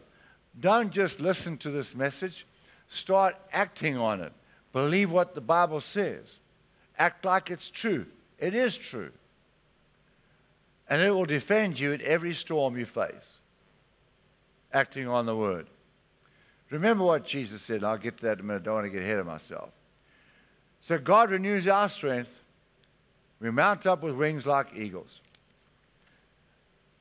Don't 0.59 0.91
just 0.91 1.19
listen 1.19 1.57
to 1.57 1.69
this 1.69 1.95
message, 1.95 2.45
start 2.87 3.35
acting 3.51 3.97
on 3.97 4.21
it. 4.21 4.33
Believe 4.73 5.11
what 5.11 5.35
the 5.35 5.41
Bible 5.41 5.81
says, 5.81 6.39
act 6.97 7.25
like 7.25 7.49
it's 7.49 7.69
true 7.69 8.05
It 8.37 8.55
is 8.55 8.77
true. 8.77 9.11
And 10.89 11.01
it 11.01 11.11
will 11.11 11.25
defend 11.25 11.79
you 11.79 11.93
in 11.93 12.01
every 12.01 12.33
storm 12.33 12.77
you 12.77 12.85
face, 12.85 13.37
acting 14.73 15.07
on 15.07 15.25
the 15.25 15.35
word. 15.35 15.67
Remember 16.69 17.03
what 17.03 17.25
Jesus 17.25 17.61
said. 17.61 17.83
I'll 17.83 17.97
get 17.97 18.17
to 18.17 18.25
that 18.25 18.39
in 18.39 18.39
a 18.39 18.43
minute. 18.43 18.63
I 18.63 18.65
don't 18.65 18.75
want 18.75 18.85
to 18.87 18.91
get 18.91 19.03
ahead 19.03 19.19
of 19.19 19.27
myself. 19.27 19.69
So 20.81 20.97
God 20.97 21.29
renews 21.29 21.67
our 21.67 21.87
strength. 21.87 22.33
We 23.39 23.51
mount 23.51 23.85
up 23.85 24.01
with 24.01 24.15
wings 24.15 24.47
like 24.47 24.75
eagles. 24.75 25.21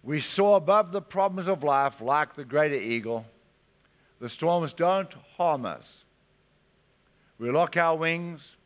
We 0.03 0.21
soar 0.21 0.57
above 0.57 0.93
the 0.93 1.03
problems 1.03 1.47
of 1.47 1.63
life 1.63 2.01
like 2.01 2.35
the 2.35 2.45
greater 2.45 2.75
eagle. 2.75 3.27
The 4.19 4.29
storms 4.29 4.73
don't 4.73 5.13
harm 5.37 5.67
us. 5.67 6.05
We 7.39 7.51
lock 7.51 7.77
our 7.77 7.97
wings, 7.97 8.57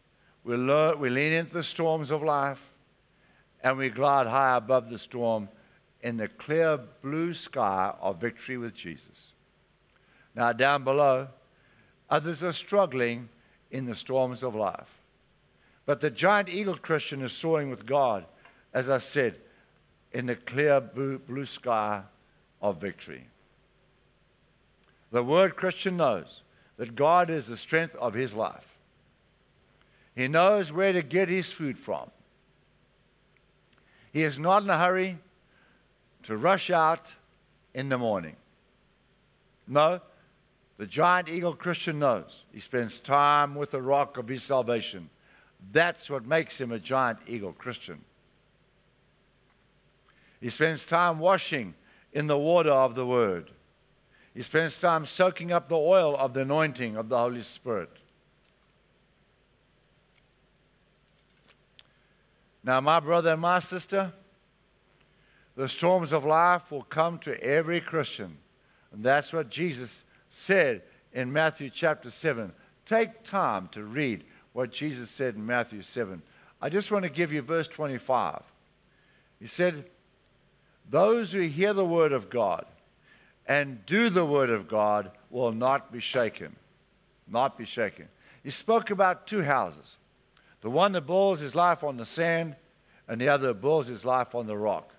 we, 0.43 0.57
we 0.57 1.09
lean 1.09 1.33
into 1.33 1.55
the 1.55 1.62
storms 1.62 2.11
of 2.11 2.23
life, 2.23 2.71
and 3.62 3.79
we 3.79 3.88
glide 3.88 4.26
high 4.26 4.57
above 4.57 4.91
the 4.91 4.99
storm 4.99 5.49
in 6.03 6.17
the 6.17 6.29
clear 6.29 6.79
blue 7.03 7.33
sky 7.33 7.95
of 8.00 8.21
victory 8.21 8.59
with 8.59 8.75
Jesus. 8.75 9.33
Now, 10.35 10.53
down 10.53 10.85
below, 10.85 11.29
others 12.11 12.43
are 12.43 12.53
struggling 12.53 13.29
in 13.71 13.87
the 13.87 13.95
storms 13.95 14.43
of 14.43 14.55
life. 14.55 14.99
But 15.87 16.00
the 16.00 16.11
giant 16.11 16.49
eagle 16.49 16.76
Christian 16.76 17.23
is 17.23 17.33
soaring 17.33 17.71
with 17.71 17.87
God, 17.87 18.26
as 18.73 18.91
I 18.91 18.99
said, 18.99 19.37
in 20.14 20.26
the 20.26 20.37
clear 20.37 20.80
blue, 20.80 21.44
sky 21.44 22.02
of 22.62 22.80
victory. 22.80 23.26
The 25.11 25.25
word 25.25 25.56
Christian 25.56 25.97
knows 25.97 26.42
that 26.76 26.94
God 26.94 27.28
is 27.28 27.47
the 27.47 27.56
strength 27.56 27.94
of 27.97 28.14
his 28.14 28.33
life. 28.33 28.78
He 30.14 30.28
knows 30.28 30.73
where 30.73 30.92
to 30.92 31.02
get 31.02 31.28
his 31.28 31.50
food 31.50 31.76
from. 31.76 32.11
He 34.12 34.23
is 34.23 34.38
not 34.38 34.62
in 34.62 34.71
a 34.71 34.78
hurry 34.78 35.18
to 36.23 36.37
rush 36.37 36.71
out 36.71 37.12
in 37.75 37.88
the 37.88 37.99
morning. 37.99 38.37
No, 39.66 40.00
the 40.76 40.87
giant 40.87 41.28
eagle 41.28 41.54
Christian 41.54 41.99
knows. 41.99 42.44
He 42.52 42.61
spends 42.61 43.00
time 43.00 43.56
with 43.56 43.73
the 43.73 43.83
rock 43.83 44.16
of 44.16 44.28
his 44.28 44.44
salvation. 44.44 45.11
That's 45.73 46.09
what 46.09 46.26
makes 46.26 46.61
him 46.61 46.71
a 46.71 46.78
giant 46.78 47.18
eagle 47.26 47.52
Christian. 47.52 48.04
He 50.45 50.51
spends 50.51 50.85
time 50.85 51.21
washing 51.21 51.73
in 52.13 52.27
the 52.27 52.37
water 52.37 52.71
of 52.71 52.95
the 52.95 53.07
Word. 53.07 53.51
He 54.35 54.43
spends 54.43 54.79
time 54.79 55.07
soaking 55.07 55.53
up 55.53 55.71
the 55.71 55.79
oil 55.79 56.15
of 56.19 56.35
the 56.35 56.43
anointing 56.43 56.97
of 56.97 57.09
the 57.09 57.17
Holy 57.17 57.41
Spirit. 57.41 57.89
Now, 62.63 62.83
my 62.83 63.01
brother 63.01 63.33
and 63.33 63.41
my 63.41 63.59
sister, 63.61 64.13
the 65.57 65.67
storms 65.67 66.13
of 66.13 66.27
life 66.27 66.71
will 66.71 66.83
come 66.83 67.17
to 67.21 67.43
every 67.43 67.81
Christian. 67.81 68.37
And 68.93 69.03
that's 69.03 69.33
what 69.33 69.49
Jesus 69.49 70.05
said 70.29 70.83
in 71.15 71.33
Matthew 71.33 71.71
chapter 71.71 72.11
7. 72.11 72.53
Take 72.85 73.23
time 73.23 73.69
to 73.69 73.83
read 73.83 74.25
what 74.53 74.73
Jesus 74.73 75.09
said 75.09 75.37
in 75.37 75.47
Matthew 75.47 75.81
7. 75.81 76.21
I 76.61 76.69
just 76.69 76.93
want 76.93 77.07
to 77.07 77.11
give 77.11 77.33
you 77.33 77.41
verse 77.41 77.67
25. 77.67 78.43
He 79.41 79.47
said, 79.47 79.87
Those 80.88 81.33
who 81.33 81.41
hear 81.41 81.73
the 81.73 81.85
word 81.85 82.12
of 82.12 82.31
God 82.31 82.67
and 83.47 83.85
do 83.87 84.11
the 84.11 84.25
word 84.25 84.50
of 84.50 84.69
God 84.69 85.11
will 85.31 85.53
not 85.53 85.93
be 85.93 86.00
shaken. 86.00 86.57
Not 87.29 87.59
be 87.59 87.64
shaken. 87.64 88.09
He 88.43 88.50
spoke 88.50 88.91
about 88.91 89.26
two 89.26 89.43
houses 89.43 89.97
the 90.61 90.71
one 90.71 90.93
that 90.93 91.03
builds 91.03 91.43
his 91.43 91.55
life 91.55 91.85
on 91.85 91.99
the 91.99 92.07
sand, 92.07 92.57
and 93.07 93.21
the 93.21 93.29
other 93.29 93.49
that 93.49 93.61
builds 93.61 93.87
his 93.87 94.03
life 94.03 94.35
on 94.35 94.47
the 94.47 94.57
rock. 94.57 94.95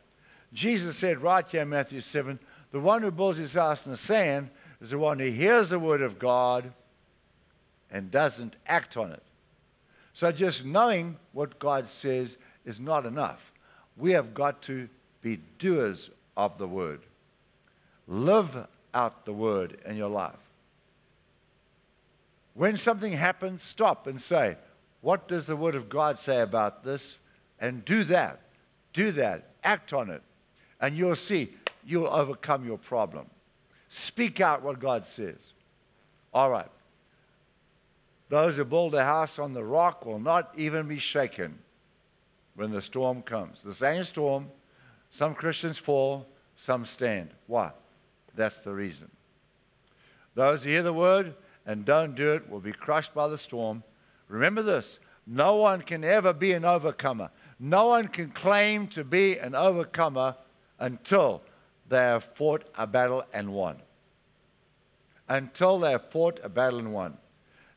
Jesus 0.53 0.95
said 0.95 1.23
right 1.23 1.43
here 1.49 1.63
in 1.63 1.69
Matthew 1.69 2.01
7 2.01 2.39
the 2.71 2.79
one 2.79 3.01
who 3.01 3.09
builds 3.09 3.39
his 3.39 3.53
house 3.53 3.85
in 3.85 3.91
the 3.91 3.97
sand 3.97 4.49
is 4.79 4.91
the 4.91 4.99
one 4.99 5.17
who 5.17 5.29
hears 5.29 5.69
the 5.69 5.79
word 5.79 6.01
of 6.01 6.19
God 6.19 6.71
and 7.89 8.11
doesn't 8.11 8.55
act 8.67 8.97
on 8.97 9.11
it. 9.11 9.23
So 10.13 10.31
just 10.31 10.65
knowing 10.65 11.17
what 11.31 11.57
God 11.57 11.87
says 11.87 12.37
is 12.63 12.79
not 12.79 13.05
enough. 13.05 13.51
We 13.97 14.11
have 14.11 14.33
got 14.33 14.61
to 14.63 14.89
be 15.25 15.39
doers 15.57 16.11
of 16.37 16.59
the 16.59 16.67
word. 16.67 16.99
Live 18.07 18.67
out 18.93 19.25
the 19.25 19.33
word 19.33 19.79
in 19.83 19.97
your 19.97 20.07
life. 20.07 20.35
When 22.53 22.77
something 22.77 23.11
happens, 23.11 23.63
stop 23.63 24.05
and 24.05 24.21
say, 24.21 24.55
What 25.01 25.27
does 25.27 25.47
the 25.47 25.55
word 25.55 25.73
of 25.73 25.89
God 25.89 26.19
say 26.19 26.41
about 26.41 26.83
this? 26.83 27.17
And 27.59 27.83
do 27.83 28.03
that. 28.03 28.39
Do 28.93 29.11
that. 29.13 29.49
Act 29.63 29.93
on 29.93 30.11
it. 30.11 30.21
And 30.79 30.95
you'll 30.95 31.15
see 31.15 31.49
you'll 31.83 32.05
overcome 32.05 32.63
your 32.63 32.77
problem. 32.77 33.25
Speak 33.89 34.39
out 34.41 34.61
what 34.61 34.79
God 34.79 35.07
says. 35.07 35.53
All 36.35 36.51
right. 36.51 36.69
Those 38.29 38.57
who 38.57 38.65
build 38.65 38.93
a 38.93 39.03
house 39.03 39.39
on 39.39 39.55
the 39.55 39.63
rock 39.63 40.05
will 40.05 40.19
not 40.19 40.51
even 40.55 40.87
be 40.87 40.99
shaken 40.99 41.57
when 42.55 42.69
the 42.69 42.81
storm 42.81 43.23
comes. 43.23 43.63
The 43.63 43.73
same 43.73 44.03
storm, 44.03 44.51
some 45.15 45.33
Christians 45.33 45.77
fall, 45.77 46.27
some 46.57 46.83
stand. 46.83 47.29
Why? 47.47 47.71
That's 48.35 48.57
the 48.59 48.73
reason. 48.73 49.09
Those 50.33 50.65
who 50.65 50.71
hear 50.71 50.83
the 50.83 50.91
word 50.91 51.35
and 51.65 51.85
don't 51.85 52.15
do 52.15 52.33
it 52.33 52.49
will 52.49 52.59
be 52.59 52.73
crushed 52.73 53.13
by 53.13 53.29
the 53.29 53.37
storm. 53.37 53.81
Remember 54.27 54.61
this 54.61 54.99
no 55.25 55.55
one 55.55 55.81
can 55.83 56.03
ever 56.03 56.33
be 56.33 56.51
an 56.51 56.65
overcomer. 56.65 57.29
No 57.57 57.87
one 57.87 58.09
can 58.09 58.29
claim 58.31 58.87
to 58.87 59.05
be 59.05 59.37
an 59.37 59.55
overcomer 59.55 60.35
until 60.79 61.43
they 61.87 61.95
have 61.95 62.25
fought 62.25 62.69
a 62.77 62.85
battle 62.85 63.23
and 63.33 63.53
won. 63.53 63.77
Until 65.29 65.79
they 65.79 65.91
have 65.91 66.09
fought 66.09 66.41
a 66.43 66.49
battle 66.49 66.79
and 66.79 66.93
won. 66.93 67.17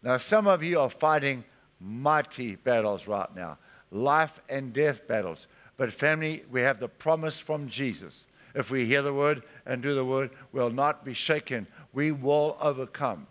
Now, 0.02 0.16
some 0.16 0.48
of 0.48 0.64
you 0.64 0.80
are 0.80 0.90
fighting 0.90 1.44
mighty 1.80 2.56
battles 2.56 3.06
right 3.06 3.32
now, 3.36 3.58
life 3.92 4.40
and 4.48 4.72
death 4.72 5.06
battles. 5.06 5.46
But, 5.78 5.92
family, 5.92 6.42
we 6.50 6.60
have 6.60 6.80
the 6.80 6.88
promise 6.88 7.40
from 7.40 7.68
Jesus. 7.68 8.26
If 8.54 8.70
we 8.70 8.84
hear 8.84 9.00
the 9.00 9.14
word 9.14 9.44
and 9.64 9.80
do 9.80 9.94
the 9.94 10.04
word, 10.04 10.32
we'll 10.52 10.70
not 10.70 11.04
be 11.04 11.14
shaken. 11.14 11.68
We 11.92 12.10
will 12.12 12.58
overcome. 12.60 13.28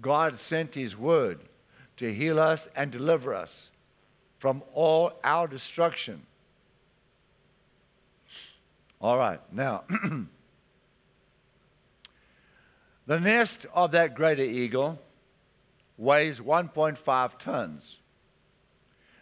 God 0.00 0.38
sent 0.38 0.74
his 0.74 0.96
word 0.96 1.40
to 1.96 2.12
heal 2.12 2.38
us 2.38 2.68
and 2.76 2.90
deliver 2.90 3.34
us 3.34 3.70
from 4.38 4.62
all 4.74 5.18
our 5.24 5.48
destruction. 5.48 6.26
All 9.00 9.16
right, 9.16 9.40
now, 9.50 9.84
the 13.06 13.20
nest 13.20 13.64
of 13.74 13.92
that 13.92 14.14
greater 14.14 14.42
eagle 14.42 14.98
weighs 15.96 16.40
1.5 16.40 17.38
tons. 17.38 17.98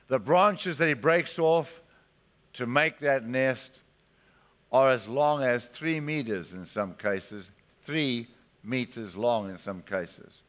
The 0.08 0.18
branches 0.18 0.78
that 0.78 0.88
he 0.88 0.94
breaks 0.94 1.38
off 1.38 1.80
to 2.54 2.66
make 2.66 3.00
that 3.00 3.26
nest 3.26 3.82
are 4.72 4.90
as 4.90 5.06
long 5.06 5.42
as 5.42 5.66
three 5.66 6.00
meters 6.00 6.52
in 6.52 6.64
some 6.64 6.94
cases, 6.94 7.50
three 7.82 8.28
meters 8.62 9.16
long 9.16 9.50
in 9.50 9.56
some 9.58 9.82
cases. 9.82 10.42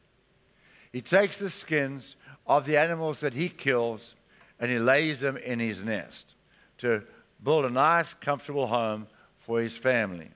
He 0.92 1.02
takes 1.02 1.40
the 1.40 1.50
skins 1.50 2.16
of 2.48 2.66
the 2.66 2.78
animals 2.78 3.20
that 3.20 3.34
he 3.34 3.50
kills 3.50 4.16
and 4.60 4.72
he 4.72 4.80
lays 4.80 5.20
them 5.20 5.38
in 5.38 5.60
his 5.60 5.84
nest 5.84 6.36
to 6.78 7.04
build 7.44 7.66
a 7.66 7.70
nice, 7.70 8.14
comfortable 8.14 8.68
home 8.68 9.08
for 9.40 9.60
his 9.60 9.76
family. 9.76 10.30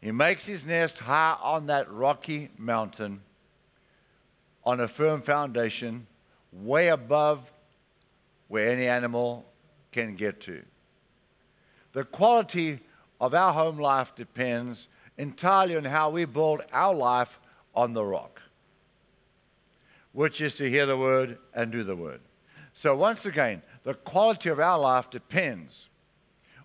He 0.00 0.12
makes 0.12 0.46
his 0.46 0.64
nest 0.66 1.00
high 1.00 1.36
on 1.42 1.66
that 1.66 1.90
rocky 1.90 2.50
mountain 2.58 3.20
on 4.64 4.80
a 4.80 4.88
firm 4.88 5.22
foundation, 5.22 6.06
way 6.52 6.88
above 6.88 7.52
where 8.48 8.70
any 8.70 8.86
animal 8.86 9.44
can 9.92 10.16
get 10.16 10.40
to. 10.42 10.62
The 11.92 12.04
quality 12.04 12.80
of 13.20 13.34
our 13.34 13.52
home 13.52 13.78
life 13.78 14.14
depends 14.14 14.88
entirely 15.16 15.76
on 15.76 15.84
how 15.84 16.10
we 16.10 16.24
build 16.24 16.62
our 16.72 16.94
life 16.94 17.38
on 17.74 17.92
the 17.92 18.04
rock, 18.04 18.42
which 20.12 20.40
is 20.40 20.54
to 20.54 20.68
hear 20.68 20.86
the 20.86 20.96
word 20.96 21.38
and 21.54 21.70
do 21.70 21.84
the 21.84 21.96
word. 21.96 22.20
So, 22.72 22.96
once 22.96 23.26
again, 23.26 23.62
the 23.84 23.94
quality 23.94 24.48
of 24.48 24.58
our 24.58 24.78
life 24.78 25.10
depends 25.10 25.88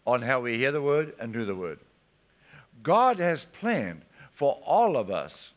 on 0.06 0.22
how 0.22 0.40
we 0.40 0.58
hear 0.58 0.72
the 0.72 0.82
word 0.82 1.14
and 1.20 1.34
do 1.34 1.44
the 1.46 1.56
word. 1.56 1.80
God 2.82 3.20
has 3.20 3.44
planned 3.44 4.04
for 4.32 4.60
all 4.66 4.96
of 4.96 5.12
us 5.12 5.54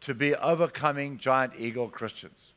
to 0.00 0.14
be 0.14 0.34
overcoming 0.34 1.18
giant 1.18 1.52
eagle 1.56 1.88
Christians, 1.88 2.52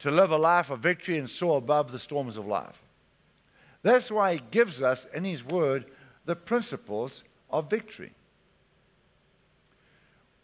to 0.00 0.10
live 0.10 0.30
a 0.30 0.36
life 0.36 0.70
of 0.70 0.80
victory 0.80 1.16
and 1.16 1.28
soar 1.28 1.58
above 1.58 1.90
the 1.90 1.98
storms 1.98 2.36
of 2.36 2.46
life. 2.46 2.82
That's 3.88 4.10
why 4.10 4.34
He 4.34 4.42
gives 4.50 4.82
us 4.82 5.06
in 5.06 5.24
His 5.24 5.42
Word 5.42 5.86
the 6.26 6.36
principles 6.36 7.24
of 7.48 7.70
victory. 7.70 8.12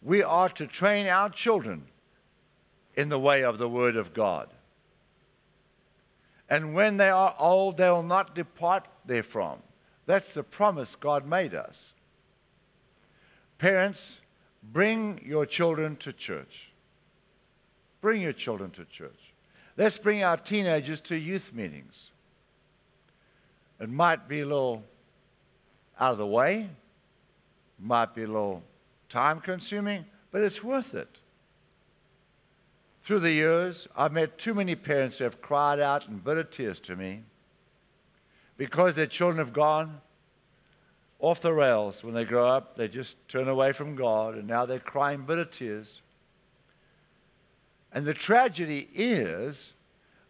We 0.01 0.23
are 0.23 0.49
to 0.49 0.65
train 0.65 1.05
our 1.05 1.29
children 1.29 1.83
in 2.95 3.09
the 3.09 3.19
way 3.19 3.43
of 3.43 3.59
the 3.59 3.69
Word 3.69 3.97
of 3.97 4.15
God. 4.15 4.49
And 6.49 6.73
when 6.73 6.97
they 6.97 7.11
are 7.11 7.35
old, 7.37 7.77
they 7.77 7.87
will 7.87 8.01
not 8.01 8.33
depart 8.33 8.87
therefrom. 9.05 9.59
That's 10.07 10.33
the 10.33 10.41
promise 10.41 10.95
God 10.95 11.27
made 11.27 11.53
us. 11.53 11.93
Parents, 13.59 14.21
bring 14.63 15.21
your 15.23 15.45
children 15.45 15.97
to 15.97 16.11
church. 16.11 16.71
Bring 18.01 18.23
your 18.23 18.33
children 18.33 18.71
to 18.71 18.85
church. 18.85 19.33
Let's 19.77 19.99
bring 19.99 20.23
our 20.23 20.37
teenagers 20.37 20.99
to 21.01 21.15
youth 21.15 21.53
meetings. 21.53 22.09
It 23.79 23.89
might 23.89 24.27
be 24.27 24.41
a 24.41 24.45
little 24.45 24.83
out 25.99 26.13
of 26.13 26.17
the 26.17 26.27
way, 26.27 26.69
might 27.79 28.15
be 28.15 28.23
a 28.23 28.27
little 28.27 28.63
time 29.09 29.39
consuming, 29.39 30.05
but 30.31 30.41
it's 30.41 30.63
worth 30.63 30.93
it. 30.93 31.19
Through 33.01 33.19
the 33.19 33.31
years, 33.31 33.87
I've 33.95 34.13
met 34.13 34.39
too 34.39 34.55
many 34.55 34.75
parents 34.75 35.19
who 35.19 35.25
have 35.25 35.39
cried 35.39 35.79
out 35.79 36.07
in 36.07 36.17
bitter 36.17 36.43
tears 36.43 36.79
to 36.81 36.95
me 36.95 37.21
because 38.57 38.95
their 38.95 39.05
children 39.05 39.37
have 39.37 39.53
gone 39.53 40.01
off 41.19 41.39
the 41.39 41.53
rails. 41.53 42.03
When 42.03 42.15
they 42.15 42.25
grow 42.25 42.47
up, 42.47 42.77
they 42.77 42.87
just 42.87 43.15
turn 43.27 43.47
away 43.47 43.73
from 43.73 43.95
God, 43.95 44.35
and 44.35 44.47
now 44.47 44.65
they're 44.65 44.79
crying 44.79 45.21
bitter 45.21 45.45
tears. 45.45 46.01
And 47.93 48.05
the 48.05 48.13
tragedy 48.13 48.89
is 48.93 49.74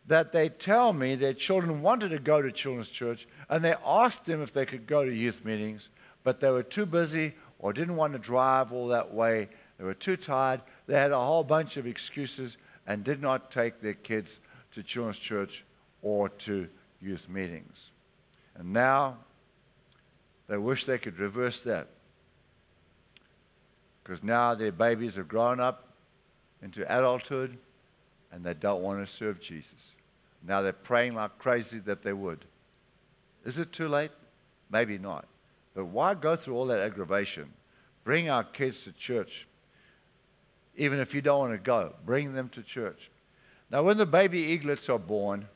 that 0.08 0.32
they 0.32 0.50
tell 0.50 0.94
me 0.94 1.16
their 1.16 1.34
children 1.34 1.82
wanted 1.82 2.10
to 2.10 2.20
go 2.20 2.42
to 2.42 2.52
children's 2.52 2.90
church, 2.90 3.28
and 3.50 3.64
they 3.64 3.74
asked 3.86 4.26
them 4.26 4.42
if 4.42 4.54
they 4.54 4.66
could 4.66 4.86
go 4.86 5.04
to 5.04 5.14
youth 5.14 5.44
meetings, 5.44 5.90
but 6.24 6.40
they 6.40 6.52
were 6.52 6.64
too 6.64 6.86
busy 6.86 7.34
or 7.60 7.74
didn't 7.74 7.96
want 7.96 8.14
to 8.14 8.20
drive 8.20 8.72
all 8.72 8.88
that 8.90 9.14
way. 9.14 9.50
They 9.78 9.84
were 9.84 9.94
too 9.94 10.18
tired. 10.18 10.62
They 10.88 10.96
had 10.96 11.12
a 11.12 11.20
whole 11.20 11.44
bunch 11.44 11.78
of 11.78 11.88
excuses 11.88 12.58
and 12.86 13.04
did 13.04 13.22
not 13.22 13.52
take 13.52 13.82
their 13.82 13.94
kids 13.94 14.40
to 14.74 14.84
children's 14.84 15.18
church 15.18 15.64
or 16.02 16.30
to 16.30 16.68
youth 17.02 17.28
meetings. 17.28 17.92
And 18.56 18.72
now 18.72 19.18
they 20.48 20.58
wish 20.58 20.86
they 20.86 20.98
could 20.98 21.20
reverse 21.20 21.64
that. 21.64 21.88
Because 24.04 24.24
now 24.24 24.54
their 24.54 24.72
babies 24.72 25.16
have 25.16 25.28
grown 25.28 25.60
up 25.60 25.88
into 26.62 26.84
adulthood 26.84 27.58
and 28.36 28.44
they 28.44 28.54
don't 28.54 28.84
want 28.84 29.00
to 29.00 29.12
serve 29.12 29.40
Jesus. 29.40 29.96
Now 30.46 30.62
they're 30.62 30.74
praying 30.74 31.16
like 31.16 31.40
crazy 31.40 31.80
that 31.80 32.04
they 32.04 32.14
would. 32.14 32.44
Is 33.46 33.58
it 33.58 33.72
too 33.72 33.88
late? 33.88 34.12
Maybe 34.70 34.98
not. 34.98 35.26
But 35.74 35.86
why 35.86 36.14
go 36.14 36.36
through 36.36 36.56
all 36.56 36.66
that 36.68 36.82
aggravation? 36.82 37.54
Bring 38.04 38.30
our 38.30 38.44
kids 38.44 38.84
to 38.84 38.92
church 38.92 39.48
even 40.78 41.00
if 41.00 41.16
you 41.16 41.22
don't 41.22 41.40
want 41.40 41.54
to 41.54 41.58
go. 41.58 41.94
Bring 42.06 42.34
them 42.34 42.50
to 42.50 42.62
church. 42.62 43.10
Now, 43.72 43.84
when 43.84 43.98
the 43.98 44.06
baby 44.06 44.40
eaglets 44.40 44.90
are 44.90 45.00
born, 45.00 45.48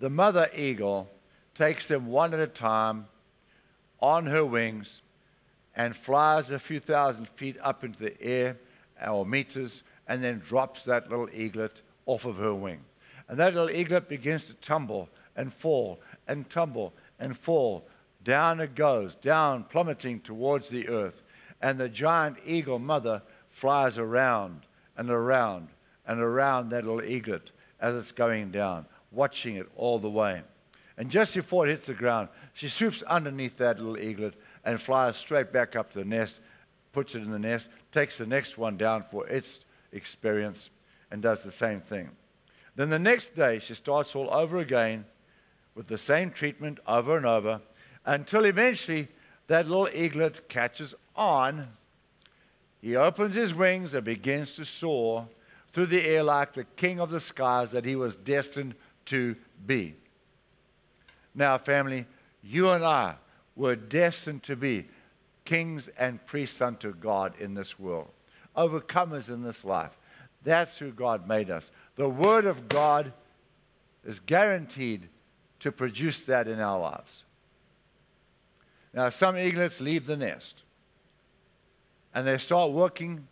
the 0.00 0.10
mother 0.10 0.50
eagle 0.54 1.08
takes 1.54 1.88
them 1.88 2.06
one 2.06 2.34
at 2.34 2.40
a 2.40 2.46
time 2.46 3.06
on 4.00 4.26
her 4.26 4.44
wings 4.44 5.02
and 5.76 5.94
flies 5.94 6.50
a 6.50 6.58
few 6.58 6.80
thousand 6.80 7.28
feet 7.28 7.56
up 7.62 7.84
into 7.84 8.00
the 8.00 8.20
air 8.20 8.58
or 9.06 9.24
meters 9.24 9.82
and 10.08 10.22
then 10.22 10.38
drops 10.38 10.84
that 10.84 11.10
little 11.10 11.28
eaglet 11.32 11.82
off 12.06 12.24
of 12.24 12.36
her 12.36 12.54
wing. 12.54 12.80
And 13.28 13.38
that 13.38 13.54
little 13.54 13.70
eaglet 13.70 14.08
begins 14.08 14.44
to 14.44 14.54
tumble 14.54 15.08
and 15.36 15.52
fall 15.52 16.00
and 16.28 16.48
tumble 16.48 16.92
and 17.18 17.36
fall. 17.36 17.86
Down 18.24 18.60
it 18.60 18.74
goes, 18.74 19.14
down, 19.14 19.64
plummeting 19.64 20.20
towards 20.20 20.68
the 20.68 20.88
earth. 20.88 21.22
And 21.60 21.78
the 21.78 21.88
giant 21.88 22.38
eagle 22.44 22.78
mother 22.78 23.22
flies 23.48 23.98
around 23.98 24.62
and 24.96 25.10
around 25.10 25.68
and 26.06 26.20
around 26.20 26.70
that 26.70 26.84
little 26.84 27.02
eaglet 27.02 27.52
as 27.80 27.94
it's 27.94 28.12
going 28.12 28.50
down, 28.50 28.86
watching 29.10 29.56
it 29.56 29.68
all 29.76 29.98
the 29.98 30.10
way. 30.10 30.42
And 30.96 31.10
just 31.10 31.34
before 31.34 31.66
it 31.66 31.70
hits 31.70 31.86
the 31.86 31.94
ground, 31.94 32.28
she 32.52 32.68
swoops 32.68 33.02
underneath 33.04 33.56
that 33.58 33.78
little 33.78 33.98
eaglet 33.98 34.34
and 34.64 34.80
flies 34.80 35.16
straight 35.16 35.52
back 35.52 35.74
up 35.74 35.92
to 35.92 35.98
the 35.98 36.04
nest, 36.04 36.40
puts 36.92 37.14
it 37.14 37.22
in 37.22 37.30
the 37.30 37.38
nest, 37.38 37.70
takes 37.90 38.18
the 38.18 38.26
next 38.26 38.58
one 38.58 38.76
down 38.76 39.02
for 39.02 39.26
its 39.26 39.60
experience, 39.92 40.70
and 41.10 41.22
does 41.22 41.42
the 41.42 41.52
same 41.52 41.80
thing. 41.80 42.10
Then 42.74 42.90
the 42.90 42.98
next 42.98 43.34
day, 43.34 43.58
she 43.58 43.74
starts 43.74 44.16
all 44.16 44.32
over 44.32 44.58
again 44.58 45.04
with 45.74 45.88
the 45.88 45.98
same 45.98 46.30
treatment 46.30 46.80
over 46.86 47.16
and 47.16 47.26
over 47.26 47.60
until 48.04 48.44
eventually 48.44 49.08
that 49.46 49.68
little 49.68 49.88
eaglet 49.92 50.48
catches 50.48 50.94
on 51.14 51.68
he 52.82 52.96
opens 52.96 53.36
his 53.36 53.54
wings 53.54 53.94
and 53.94 54.04
begins 54.04 54.54
to 54.56 54.64
soar 54.64 55.28
through 55.68 55.86
the 55.86 56.04
air 56.04 56.24
like 56.24 56.52
the 56.52 56.64
king 56.64 57.00
of 57.00 57.10
the 57.10 57.20
skies 57.20 57.70
that 57.70 57.84
he 57.84 57.94
was 57.94 58.16
destined 58.16 58.74
to 59.06 59.36
be. 59.64 59.94
Now, 61.32 61.56
family, 61.58 62.06
you 62.42 62.70
and 62.70 62.84
I 62.84 63.14
were 63.54 63.76
destined 63.76 64.42
to 64.44 64.56
be 64.56 64.88
kings 65.44 65.88
and 65.96 66.24
priests 66.26 66.60
unto 66.60 66.92
God 66.92 67.34
in 67.38 67.54
this 67.54 67.78
world, 67.78 68.10
overcomers 68.56 69.32
in 69.32 69.42
this 69.42 69.64
life. 69.64 69.96
That's 70.44 70.78
who 70.78 70.90
God 70.90 71.28
made 71.28 71.50
us. 71.50 71.70
The 71.96 72.08
Word 72.08 72.46
of 72.46 72.68
God 72.68 73.12
is 74.04 74.20
guaranteed 74.20 75.08
to 75.60 75.70
produce 75.70 76.22
that 76.22 76.48
in 76.48 76.60
our 76.60 76.80
lives. 76.80 77.24
Now, 78.92 79.08
some 79.08 79.36
eaglets 79.36 79.80
leave 79.80 80.06
the 80.06 80.16
nest 80.16 80.64
and 82.14 82.26
they 82.26 82.36
start 82.36 82.72
working 82.72 83.26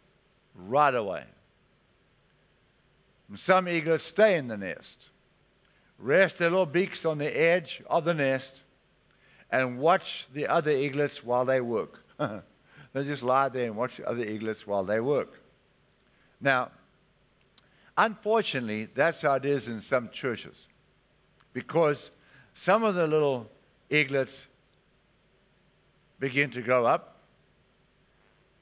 right 0.54 0.94
away. 0.94 1.24
And 3.28 3.38
some 3.38 3.68
eaglets 3.68 4.04
stay 4.04 4.36
in 4.36 4.48
the 4.48 4.56
nest, 4.56 5.10
rest 5.98 6.38
their 6.38 6.50
little 6.50 6.66
beaks 6.66 7.04
on 7.04 7.18
the 7.18 7.38
edge 7.38 7.82
of 7.88 8.04
the 8.04 8.14
nest, 8.14 8.64
and 9.50 9.78
watch 9.78 10.26
the 10.32 10.46
other 10.46 10.70
eaglets 10.70 11.22
while 11.22 11.44
they 11.44 11.60
work. 11.60 12.04
they 12.92 13.04
just 13.04 13.22
lie 13.22 13.48
there 13.48 13.66
and 13.66 13.76
watch 13.76 13.98
the 13.98 14.08
other 14.08 14.24
eaglets 14.24 14.66
while 14.66 14.84
they 14.84 15.00
work. 15.00 15.40
Now, 16.40 16.70
unfortunately, 17.96 18.86
that's 18.86 19.22
how 19.22 19.34
it 19.34 19.44
is 19.44 19.68
in 19.68 19.80
some 19.80 20.08
churches 20.10 20.66
because 21.52 22.10
some 22.54 22.82
of 22.82 22.94
the 22.94 23.06
little 23.06 23.48
eaglets 23.90 24.46
begin 26.18 26.50
to 26.50 26.62
grow 26.62 26.84
up 26.84 27.18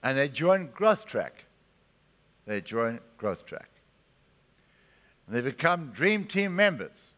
and 0.02 0.18
they 0.18 0.28
join 0.28 0.68
Growth 0.68 1.06
Track. 1.06 1.44
They 2.46 2.60
join 2.60 3.00
Growth 3.16 3.46
Track. 3.46 3.68
And 5.26 5.36
they 5.36 5.40
become 5.40 5.90
Dream 5.90 6.24
Team 6.24 6.54
members. 6.54 7.10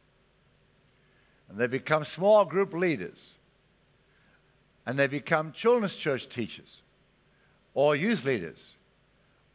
And 1.48 1.58
they 1.58 1.66
become 1.66 2.04
small 2.04 2.44
group 2.44 2.72
leaders. 2.72 3.34
And 4.86 4.98
they 4.98 5.06
become 5.06 5.52
children's 5.52 5.94
church 5.94 6.28
teachers 6.28 6.82
or 7.74 7.94
youth 7.96 8.24
leaders 8.24 8.74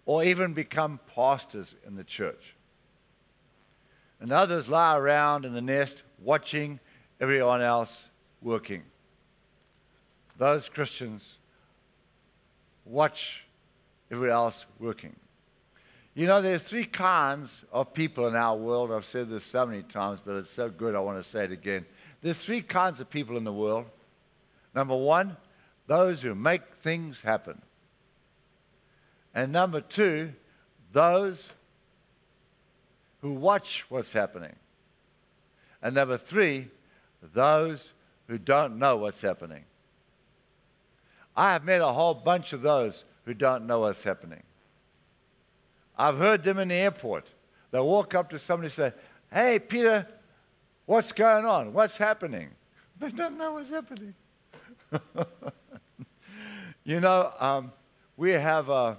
or 0.06 0.24
even 0.24 0.54
become 0.54 1.00
pastors 1.14 1.76
in 1.86 1.96
the 1.96 2.04
church. 2.04 2.56
And 4.20 4.32
others 4.32 4.70
lie 4.70 4.98
around 4.98 5.46
in 5.46 5.54
the 5.54 5.62
nest 5.62 6.04
watching 6.20 6.80
everyone 7.20 7.62
else 7.62 8.10
working. 8.42 8.84
Those 10.38 10.70
Christians 10.70 11.38
watch 12.86 13.46
everyone 14.12 14.36
else 14.36 14.66
working. 14.80 15.16
You 16.14 16.28
know, 16.28 16.42
there's 16.42 16.64
three 16.64 16.86
kinds 16.86 17.66
of 17.74 17.94
people 17.94 18.28
in 18.28 18.36
our 18.36 18.56
world. 18.56 18.92
I've 18.92 19.06
said 19.06 19.30
this 19.30 19.44
so 19.44 19.66
many 19.66 19.84
times, 19.84 20.22
but 20.24 20.38
it's 20.38 20.52
so 20.52 20.70
good 20.70 20.96
I 20.96 21.00
want 21.00 21.18
to 21.18 21.24
say 21.24 21.44
it 21.44 21.52
again. 21.52 21.86
There's 22.22 22.38
three 22.38 22.62
kinds 22.62 23.02
of 23.02 23.10
people 23.10 23.36
in 23.36 23.44
the 23.44 23.52
world. 23.52 23.86
Number 24.74 24.96
one, 24.96 25.36
those 25.88 26.22
who 26.22 26.34
make 26.34 26.76
things 26.76 27.22
happen. 27.22 27.62
And 29.36 29.52
number 29.52 29.82
two, 29.82 30.32
those 30.94 31.52
who 33.22 33.34
watch 33.34 33.86
what's 33.90 34.14
happening. 34.14 34.56
And 35.82 35.94
number 35.94 36.18
three, 36.18 36.70
those 37.22 37.92
who 38.28 38.38
don't 38.38 38.80
know 38.80 38.96
what's 38.96 39.22
happening. 39.22 39.66
I 41.36 41.52
have 41.52 41.66
met 41.66 41.82
a 41.82 41.88
whole 41.88 42.14
bunch 42.14 42.54
of 42.54 42.62
those 42.62 43.04
who 43.26 43.34
don't 43.34 43.68
know 43.68 43.82
what's 43.82 44.04
happening. 44.04 44.42
I've 45.98 46.18
heard 46.18 46.44
them 46.44 46.60
in 46.60 46.70
the 46.70 46.76
airport. 46.76 47.28
They 47.72 47.80
walk 47.80 48.16
up 48.16 48.30
to 48.30 48.40
somebody 48.40 48.68
and 48.68 48.74
say, 48.74 48.94
Hey, 49.32 49.60
Peter, 49.60 50.08
what's 50.86 51.12
going 51.12 51.46
on? 51.46 51.74
What's 51.74 51.98
happening? 51.98 52.50
They 52.98 53.10
don't 53.10 53.38
know 53.38 53.56
what's 53.56 53.72
happening. 53.72 54.14
you 56.86 57.02
know, 57.02 57.34
um, 57.42 57.74
we 58.16 58.32
have 58.32 58.70
uh, 58.70 58.96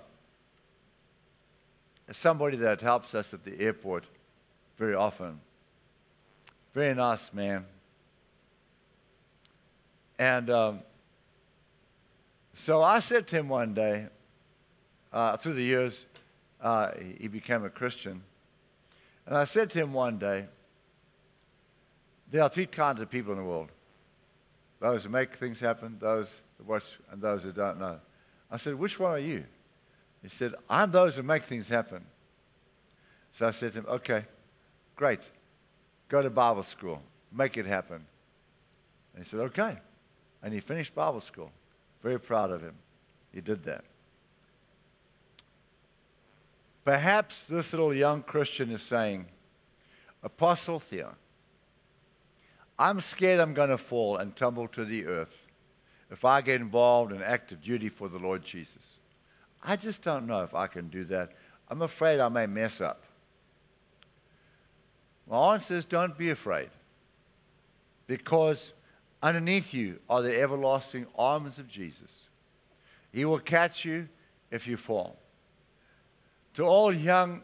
somebody 2.13 2.57
that 2.59 2.81
helps 2.81 3.15
us 3.15 3.35
at 3.35 3.45
the 3.45 3.61
airport 3.61 4.05
very 4.77 4.95
often. 4.95 5.41
Very 6.75 6.95
nice 6.95 7.33
man. 7.33 7.65
And 10.19 10.51
um, 10.51 10.81
so 12.55 12.83
I 12.83 13.01
said 13.01 13.27
to 13.29 13.37
him 13.37 13.49
one 13.49 13.75
day, 13.75 14.07
uh, 15.13 15.37
through 15.37 15.55
the 15.55 15.63
years, 15.63 16.07
uh, 16.61 16.93
he 17.19 17.29
became 17.29 17.65
a 17.65 17.71
Christian. 17.71 18.23
And 19.27 19.37
I 19.37 19.45
said 19.45 19.71
to 19.71 19.79
him 19.79 19.93
one 19.93 20.19
day, 20.19 20.47
there 22.31 22.43
are 22.43 22.49
three 22.49 22.67
kinds 22.67 23.01
of 23.01 23.11
people 23.11 23.33
in 23.33 23.39
the 23.39 23.45
world 23.45 23.71
those 24.79 25.05
who 25.05 25.09
make 25.09 25.35
things 25.35 25.59
happen, 25.59 25.97
those 25.99 26.41
who 26.59 26.65
watch, 26.65 26.85
and 27.11 27.23
those 27.23 27.43
who 27.43 27.53
don't 27.53 27.79
know. 27.79 27.99
I 28.51 28.59
said, 28.59 28.75
Which 28.75 29.01
one 29.01 29.13
are 29.13 29.19
you? 29.19 29.45
He 30.23 30.29
said, 30.29 30.55
I'm 30.69 30.91
those 30.91 31.17
who 31.17 31.23
make 31.23 31.43
things 31.43 31.69
happen. 31.69 32.05
So 33.33 33.47
I 33.47 33.51
said 33.51 33.73
to 33.75 33.81
him, 33.81 33.87
Okay, 33.89 34.25
great. 34.95 35.21
Go 36.09 36.23
to 36.23 36.31
Bible 36.31 36.63
school, 36.63 37.03
make 37.33 37.57
it 37.57 37.67
happen. 37.67 38.05
And 39.15 39.25
he 39.25 39.29
said, 39.29 39.41
Okay. 39.41 39.77
And 40.43 40.55
he 40.55 40.61
finished 40.61 40.95
Bible 40.95 41.21
school. 41.21 41.51
Very 42.03 42.21
proud 42.21 42.51
of 42.51 42.63
him. 42.63 42.75
He 43.33 43.41
did 43.41 43.65
that. 43.65 43.85
Perhaps 46.85 47.45
this 47.45 47.73
little 47.73 47.93
young 47.93 48.23
Christian 48.23 48.71
is 48.71 48.83
saying, 48.83 49.27
Apostle 50.23 50.79
Theo, 50.79 51.15
I'm 52.79 53.01
scared 53.01 53.41
I'm 53.41 53.55
going 53.55 53.71
to 53.71 53.79
fall 53.79 54.19
and 54.19 54.37
tumble 54.37 54.69
to 54.69 54.85
the 54.85 55.07
earth 55.07 55.47
if 56.11 56.25
I 56.25 56.41
get 56.41 56.61
involved 56.61 57.13
in 57.13 57.23
active 57.23 57.61
duty 57.63 57.89
for 57.89 58.09
the 58.09 58.19
Lord 58.19 58.45
Jesus. 58.45 58.99
I 59.63 59.77
just 59.77 60.03
don't 60.03 60.27
know 60.27 60.43
if 60.43 60.55
I 60.55 60.67
can 60.67 60.89
do 60.89 61.05
that. 61.05 61.33
I'm 61.69 61.83
afraid 61.83 62.21
I 62.21 62.29
may 62.29 62.47
mess 62.47 62.81
up. 62.81 63.03
My 65.29 65.55
answer 65.55 65.75
is 65.75 65.85
don't 65.85 66.17
be 66.17 66.31
afraid 66.31 66.71
because 68.07 68.73
underneath 69.23 69.75
you 69.75 69.99
are 70.09 70.23
the 70.23 70.41
everlasting 70.41 71.07
arms 71.19 71.59
of 71.59 71.69
Jesus. 71.69 72.29
He 73.13 73.25
will 73.25 73.41
catch 73.41 73.85
you 73.85 74.09
if 74.51 74.69
you 74.69 74.77
fall. 74.77 75.17
To 76.55 76.63
all 76.63 76.95
young 76.95 77.43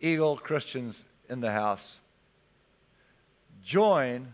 Eagle 0.00 0.36
Christians 0.36 1.04
in 1.30 1.40
the 1.40 1.52
house, 1.52 1.98
join 3.64 4.32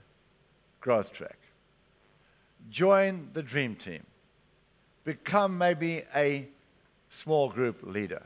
Growth 0.81 1.13
Track. 1.13 1.39
Join 2.71 3.29
the 3.33 3.43
dream 3.43 3.75
team. 3.75 4.05
Become 5.05 5.59
maybe 5.59 6.03
a 6.15 6.49
small 7.11 7.51
group 7.51 7.83
leader, 7.83 8.23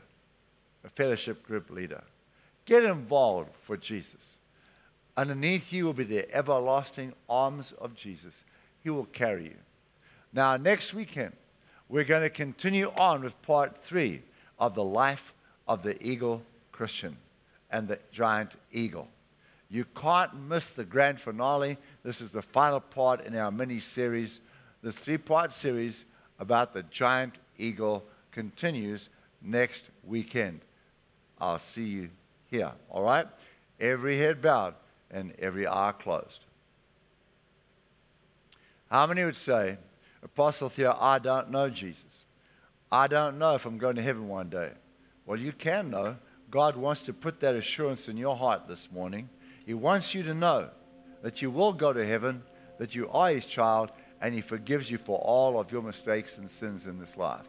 a 0.83 0.89
fellowship 0.89 1.43
group 1.43 1.69
leader. 1.69 2.03
Get 2.65 2.83
involved 2.83 3.49
for 3.61 3.75
Jesus. 3.75 4.35
Underneath 5.17 5.73
you 5.73 5.85
will 5.85 5.93
be 5.93 6.03
the 6.03 6.33
everlasting 6.33 7.13
arms 7.27 7.73
of 7.73 7.95
Jesus. 7.95 8.43
He 8.83 8.89
will 8.89 9.05
carry 9.05 9.45
you. 9.45 9.57
Now, 10.33 10.57
next 10.57 10.93
weekend, 10.93 11.33
we're 11.89 12.03
going 12.03 12.23
to 12.23 12.29
continue 12.29 12.91
on 12.97 13.23
with 13.23 13.39
part 13.41 13.77
three 13.77 14.21
of 14.59 14.75
the 14.75 14.83
life 14.83 15.33
of 15.67 15.83
the 15.83 16.01
eagle 16.05 16.43
Christian 16.71 17.17
and 17.71 17.87
the 17.87 17.99
giant 18.11 18.51
eagle. 18.71 19.07
You 19.69 19.85
can't 19.95 20.33
miss 20.47 20.69
the 20.69 20.83
grand 20.83 21.19
finale. 21.19 21.77
This 22.03 22.21
is 22.21 22.31
the 22.31 22.41
final 22.41 22.79
part 22.79 23.25
in 23.25 23.35
our 23.35 23.51
mini 23.51 23.79
series. 23.79 24.41
This 24.83 24.97
three 24.97 25.17
part 25.17 25.53
series 25.53 26.05
about 26.39 26.73
the 26.73 26.83
giant 26.83 27.35
eagle 27.57 28.03
continues 28.35 29.07
next 29.41 29.89
weekend. 30.03 30.59
I'll 31.39 31.57
see 31.57 31.87
you 31.87 32.09
here, 32.51 32.73
all 32.89 33.01
right? 33.01 33.25
Every 33.79 34.17
head 34.17 34.41
bowed 34.41 34.75
and 35.09 35.33
every 35.39 35.65
eye 35.65 35.93
closed. 35.97 36.41
How 38.91 39.07
many 39.07 39.23
would 39.23 39.37
say, 39.37 39.77
Apostle 40.21 40.67
Theo, 40.67 40.97
I 40.99 41.17
don't 41.19 41.49
know 41.49 41.69
Jesus? 41.69 42.25
I 42.91 43.07
don't 43.07 43.39
know 43.39 43.55
if 43.55 43.65
I'm 43.65 43.77
going 43.77 43.95
to 43.95 44.01
heaven 44.01 44.27
one 44.27 44.49
day. 44.49 44.71
Well, 45.25 45.39
you 45.39 45.53
can 45.53 45.89
know. 45.89 46.17
God 46.51 46.75
wants 46.75 47.03
to 47.03 47.13
put 47.13 47.39
that 47.39 47.55
assurance 47.55 48.09
in 48.09 48.17
your 48.17 48.35
heart 48.35 48.67
this 48.67 48.91
morning. 48.91 49.29
He 49.65 49.73
wants 49.73 50.13
you 50.13 50.23
to 50.23 50.33
know 50.33 50.69
that 51.21 51.41
you 51.41 51.49
will 51.49 51.73
go 51.73 51.93
to 51.93 52.05
heaven, 52.05 52.43
that 52.79 52.95
you 52.95 53.09
are 53.09 53.29
His 53.29 53.45
child, 53.45 53.91
and 54.21 54.33
He 54.33 54.41
forgives 54.41 54.91
you 54.91 54.97
for 54.97 55.19
all 55.19 55.57
of 55.57 55.71
your 55.71 55.81
mistakes 55.81 56.37
and 56.37 56.51
sins 56.51 56.85
in 56.85 56.99
this 56.99 57.15
life. 57.15 57.47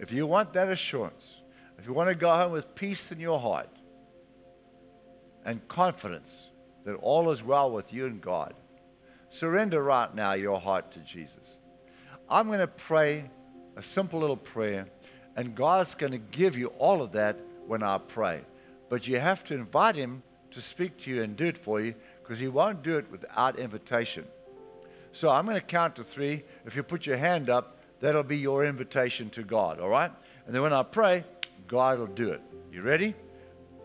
If 0.00 0.12
you 0.12 0.26
want 0.26 0.54
that 0.54 0.70
assurance, 0.70 1.42
if 1.78 1.86
you 1.86 1.92
want 1.92 2.08
to 2.08 2.14
go 2.14 2.34
home 2.34 2.52
with 2.52 2.74
peace 2.74 3.12
in 3.12 3.20
your 3.20 3.38
heart 3.38 3.68
and 5.44 5.66
confidence 5.68 6.48
that 6.84 6.94
all 6.94 7.30
is 7.30 7.42
well 7.42 7.70
with 7.70 7.92
you 7.92 8.06
and 8.06 8.18
God, 8.18 8.54
surrender 9.28 9.82
right 9.82 10.12
now 10.14 10.32
your 10.32 10.58
heart 10.58 10.90
to 10.92 11.00
Jesus. 11.00 11.58
I'm 12.30 12.46
going 12.46 12.60
to 12.60 12.66
pray 12.66 13.30
a 13.76 13.82
simple 13.82 14.20
little 14.20 14.38
prayer, 14.38 14.88
and 15.36 15.54
God's 15.54 15.94
going 15.94 16.12
to 16.12 16.18
give 16.18 16.56
you 16.56 16.68
all 16.78 17.02
of 17.02 17.12
that 17.12 17.38
when 17.66 17.82
I 17.82 17.98
pray. 17.98 18.40
But 18.88 19.06
you 19.06 19.20
have 19.20 19.44
to 19.44 19.54
invite 19.54 19.96
Him 19.96 20.22
to 20.52 20.62
speak 20.62 20.96
to 21.00 21.10
you 21.10 21.22
and 21.22 21.36
do 21.36 21.44
it 21.44 21.58
for 21.58 21.78
you 21.78 21.94
because 22.22 22.38
He 22.38 22.48
won't 22.48 22.82
do 22.82 22.96
it 22.96 23.10
without 23.10 23.58
invitation. 23.58 24.24
So 25.12 25.28
I'm 25.28 25.44
going 25.44 25.58
to 25.58 25.62
count 25.62 25.96
to 25.96 26.04
three. 26.04 26.44
If 26.64 26.74
you 26.74 26.82
put 26.82 27.04
your 27.04 27.18
hand 27.18 27.50
up, 27.50 27.79
that'll 28.00 28.22
be 28.22 28.38
your 28.38 28.64
invitation 28.64 29.30
to 29.30 29.42
God, 29.42 29.80
all 29.80 29.88
right? 29.88 30.10
And 30.46 30.54
then 30.54 30.62
when 30.62 30.72
I 30.72 30.82
pray, 30.82 31.24
God 31.68 31.98
will 31.98 32.06
do 32.06 32.30
it. 32.30 32.40
You 32.72 32.82
ready? 32.82 33.14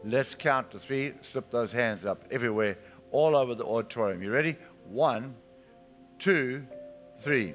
Let's 0.04 0.36
count 0.36 0.72
to 0.72 0.80
three. 0.80 1.14
Slip 1.22 1.50
those 1.52 1.72
hands 1.72 2.06
up 2.06 2.24
everywhere, 2.32 2.78
all 3.12 3.36
over 3.36 3.56
the 3.56 3.66
auditorium. 3.66 4.24
You 4.24 4.32
ready? 4.32 4.56
One, 4.88 5.36
two, 6.20 6.66
three. 7.20 7.54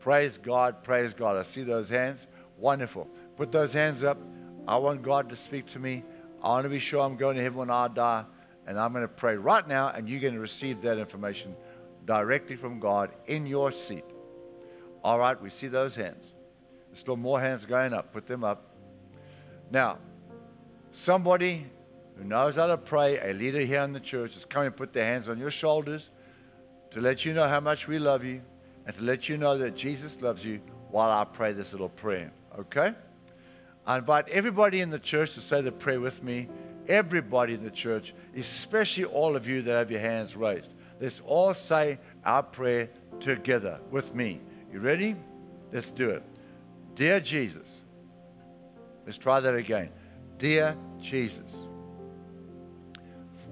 Praise 0.00 0.38
God, 0.38 0.82
praise 0.82 1.14
God. 1.14 1.36
I 1.36 1.42
see 1.42 1.62
those 1.62 1.88
hands. 1.88 2.26
Wonderful. 2.58 3.08
Put 3.36 3.52
those 3.52 3.72
hands 3.72 4.04
up. 4.04 4.18
I 4.66 4.76
want 4.76 5.02
God 5.02 5.28
to 5.30 5.36
speak 5.36 5.66
to 5.68 5.78
me. 5.78 6.04
I 6.42 6.48
want 6.48 6.64
to 6.64 6.68
be 6.68 6.78
sure 6.78 7.02
I'm 7.02 7.16
going 7.16 7.36
to 7.36 7.42
heaven 7.42 7.58
when 7.58 7.70
I 7.70 7.88
die. 7.88 8.24
And 8.66 8.78
I'm 8.78 8.92
going 8.92 9.02
to 9.02 9.08
pray 9.08 9.36
right 9.36 9.66
now, 9.66 9.88
and 9.88 10.08
you're 10.08 10.20
going 10.20 10.34
to 10.34 10.40
receive 10.40 10.80
that 10.82 10.98
information 10.98 11.56
directly 12.04 12.56
from 12.56 12.78
God 12.78 13.10
in 13.26 13.46
your 13.46 13.72
seat. 13.72 14.04
All 15.02 15.18
right, 15.18 15.40
we 15.40 15.50
see 15.50 15.68
those 15.68 15.96
hands. 15.96 16.24
There's 16.88 17.00
still 17.00 17.16
more 17.16 17.40
hands 17.40 17.64
going 17.64 17.92
up. 17.92 18.12
Put 18.12 18.26
them 18.26 18.44
up. 18.44 18.74
Now, 19.70 19.98
somebody 20.90 21.66
who 22.16 22.24
knows 22.24 22.56
how 22.56 22.66
to 22.66 22.76
pray, 22.76 23.18
a 23.18 23.32
leader 23.32 23.60
here 23.60 23.82
in 23.82 23.92
the 23.92 24.00
church, 24.00 24.36
is 24.36 24.44
coming 24.44 24.70
to 24.70 24.76
put 24.76 24.92
their 24.92 25.04
hands 25.04 25.28
on 25.28 25.38
your 25.38 25.50
shoulders 25.50 26.10
to 26.90 27.00
let 27.00 27.24
you 27.24 27.32
know 27.32 27.48
how 27.48 27.60
much 27.60 27.88
we 27.88 27.98
love 27.98 28.24
you 28.24 28.42
and 28.86 28.96
to 28.96 29.02
let 29.02 29.28
you 29.28 29.36
know 29.36 29.56
that 29.58 29.74
Jesus 29.74 30.20
loves 30.20 30.44
you 30.44 30.60
while 30.90 31.10
I 31.10 31.24
pray 31.24 31.52
this 31.52 31.72
little 31.72 31.88
prayer. 31.88 32.30
Okay? 32.58 32.92
I 33.86 33.98
invite 33.98 34.28
everybody 34.28 34.80
in 34.80 34.90
the 34.90 34.98
church 34.98 35.34
to 35.34 35.40
say 35.40 35.62
the 35.62 35.72
prayer 35.72 36.00
with 36.00 36.22
me 36.22 36.48
everybody 36.88 37.54
in 37.54 37.62
the 37.62 37.70
church, 37.70 38.14
especially 38.36 39.04
all 39.04 39.36
of 39.36 39.46
you 39.46 39.62
that 39.62 39.72
have 39.72 39.90
your 39.90 40.00
hands 40.00 40.36
raised. 40.36 40.72
Let's 41.00 41.20
all 41.20 41.54
say 41.54 41.98
our 42.24 42.42
prayer 42.42 42.90
together 43.20 43.80
with 43.90 44.14
me. 44.14 44.40
You 44.72 44.80
ready? 44.80 45.16
Let's 45.70 45.90
do 45.90 46.10
it. 46.10 46.22
Dear 46.94 47.20
Jesus, 47.20 47.80
let's 49.04 49.18
try 49.18 49.40
that 49.40 49.54
again. 49.54 49.90
Dear 50.38 50.76
Jesus, 51.00 51.66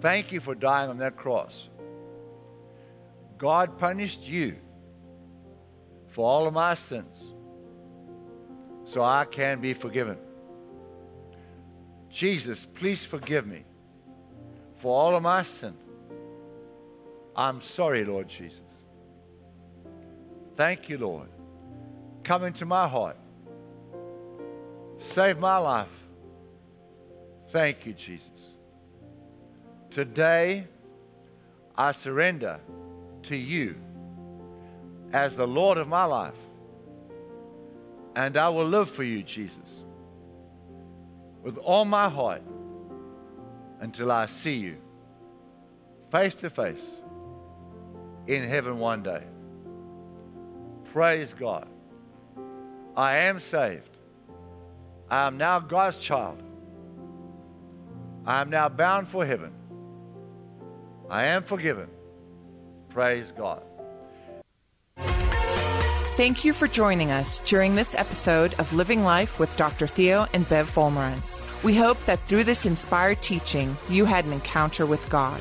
thank 0.01 0.33
you 0.33 0.41
for 0.41 0.55
dying 0.55 0.89
on 0.91 0.99
that 0.99 1.17
cross. 1.17 1.69
God 3.37 3.79
punished 3.79 4.27
you 4.29 4.57
for 6.09 6.27
all 6.27 6.47
of 6.47 6.55
my 6.55 6.75
sins 6.75 7.33
so 8.85 9.03
I 9.03 9.25
can 9.25 9.61
be 9.61 9.73
forgiven. 9.73 10.19
Jesus, 12.11 12.67
please 12.67 13.05
forgive 13.05 13.47
me 13.47 13.65
for 14.77 14.95
all 14.95 15.15
of 15.15 15.23
my 15.23 15.43
sin. 15.43 15.75
I'm 17.37 17.61
sorry, 17.61 18.05
Lord 18.05 18.29
Jesus. 18.29 18.70
Thank 20.61 20.91
you, 20.91 20.99
Lord. 20.99 21.31
Come 22.23 22.45
into 22.45 22.67
my 22.67 22.87
heart. 22.87 23.17
Save 24.99 25.39
my 25.39 25.57
life. 25.57 26.07
Thank 27.49 27.87
you, 27.87 27.95
Jesus. 27.95 28.57
Today, 29.91 30.67
I 31.79 31.93
surrender 31.93 32.61
to 33.23 33.37
you 33.37 33.75
as 35.15 35.35
the 35.35 35.49
Lord 35.49 35.79
of 35.79 35.89
my 35.89 36.05
life. 36.05 36.37
And 38.15 38.37
I 38.37 38.51
will 38.51 38.67
live 38.67 38.91
for 38.91 39.03
you, 39.03 39.23
Jesus 39.23 39.83
with 41.43 41.57
all 41.57 41.87
my 41.87 42.11
heart 42.11 42.43
until 43.81 44.13
I 44.13 44.27
see 44.27 44.57
you 44.57 44.77
face 46.11 46.35
to 46.35 46.51
face 46.51 47.01
in 48.27 48.43
heaven 48.43 48.79
one 48.79 49.03
day. 49.03 49.23
Praise 50.93 51.35
God. 51.35 51.69
I 52.97 53.17
am 53.19 53.39
saved. 53.39 53.97
I 55.09 55.29
am 55.29 55.39
now 55.39 55.61
God's 55.61 55.99
child. 55.99 56.43
I 58.27 58.41
am 58.41 58.51
now 58.51 58.69
bound 58.69 59.07
for 59.07 59.25
heaven. 59.25 59.53
I 61.09 61.27
am 61.27 61.45
forgiven. 61.45 61.89
Praise 62.89 63.33
God. 63.37 63.63
Thank 66.17 66.45
you 66.45 66.53
for 66.53 66.67
joining 66.67 67.13
us 67.13 67.39
during 67.49 67.77
this 67.77 67.95
episode 67.95 68.55
of 68.59 68.73
Living 68.75 69.05
Life 69.05 69.39
with 69.39 69.57
Dr. 69.57 69.87
Theo 69.87 70.27
and 70.35 70.47
Bev 70.49 70.69
Wolmarans. 70.75 71.47
We 71.63 71.77
hope 71.77 72.05
that 72.05 72.21
through 72.27 72.45
this 72.45 72.67
inspired 72.67 73.23
teaching, 73.23 73.77
you 73.89 74.05
had 74.05 74.25
an 74.25 74.33
encounter 74.33 74.87
with 74.87 75.09
God. 75.09 75.41